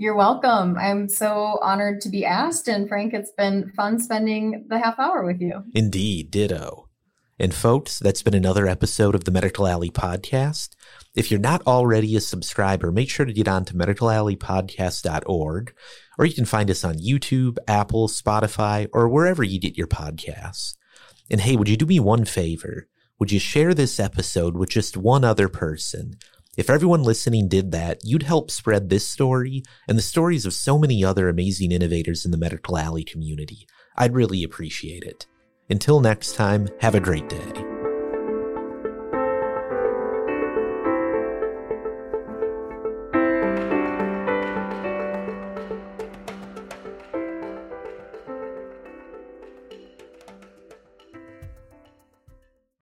You're 0.00 0.14
welcome. 0.14 0.78
I'm 0.78 1.08
so 1.08 1.58
honored 1.60 2.00
to 2.02 2.08
be 2.08 2.24
asked. 2.24 2.68
And 2.68 2.88
Frank, 2.88 3.14
it's 3.14 3.32
been 3.32 3.72
fun 3.74 3.98
spending 3.98 4.64
the 4.68 4.78
half 4.78 4.96
hour 4.96 5.24
with 5.24 5.40
you. 5.40 5.64
Indeed, 5.74 6.30
ditto. 6.30 6.88
And 7.36 7.52
folks, 7.52 7.98
that's 7.98 8.22
been 8.22 8.34
another 8.34 8.68
episode 8.68 9.16
of 9.16 9.24
the 9.24 9.32
Medical 9.32 9.66
Alley 9.66 9.90
podcast. 9.90 10.76
If 11.16 11.32
you're 11.32 11.40
not 11.40 11.66
already 11.66 12.14
a 12.14 12.20
subscriber, 12.20 12.92
make 12.92 13.10
sure 13.10 13.26
to 13.26 13.32
get 13.32 13.48
on 13.48 13.64
to 13.64 13.74
medicalalleypodcast.org, 13.74 15.74
or 16.16 16.24
you 16.24 16.34
can 16.34 16.44
find 16.44 16.70
us 16.70 16.84
on 16.84 16.94
YouTube, 16.94 17.56
Apple, 17.66 18.06
Spotify, 18.06 18.88
or 18.92 19.08
wherever 19.08 19.42
you 19.42 19.58
get 19.58 19.76
your 19.76 19.88
podcasts. 19.88 20.76
And 21.28 21.40
hey, 21.40 21.56
would 21.56 21.68
you 21.68 21.76
do 21.76 21.86
me 21.86 21.98
one 21.98 22.24
favor? 22.24 22.86
would 23.18 23.32
you 23.32 23.38
share 23.38 23.74
this 23.74 23.98
episode 23.98 24.56
with 24.56 24.70
just 24.70 24.96
one 24.96 25.24
other 25.24 25.48
person? 25.48 26.16
If 26.58 26.68
everyone 26.68 27.04
listening 27.04 27.46
did 27.46 27.70
that, 27.70 28.00
you'd 28.02 28.24
help 28.24 28.50
spread 28.50 28.88
this 28.88 29.06
story 29.06 29.62
and 29.86 29.96
the 29.96 30.02
stories 30.02 30.44
of 30.44 30.52
so 30.52 30.76
many 30.76 31.04
other 31.04 31.28
amazing 31.28 31.70
innovators 31.70 32.24
in 32.24 32.32
the 32.32 32.36
Medical 32.36 32.76
Alley 32.76 33.04
community. 33.04 33.64
I'd 33.96 34.12
really 34.12 34.42
appreciate 34.42 35.04
it. 35.04 35.28
Until 35.70 36.00
next 36.00 36.34
time, 36.34 36.66
have 36.80 36.96
a 36.96 37.00
great 37.00 37.28
day. 37.28 37.67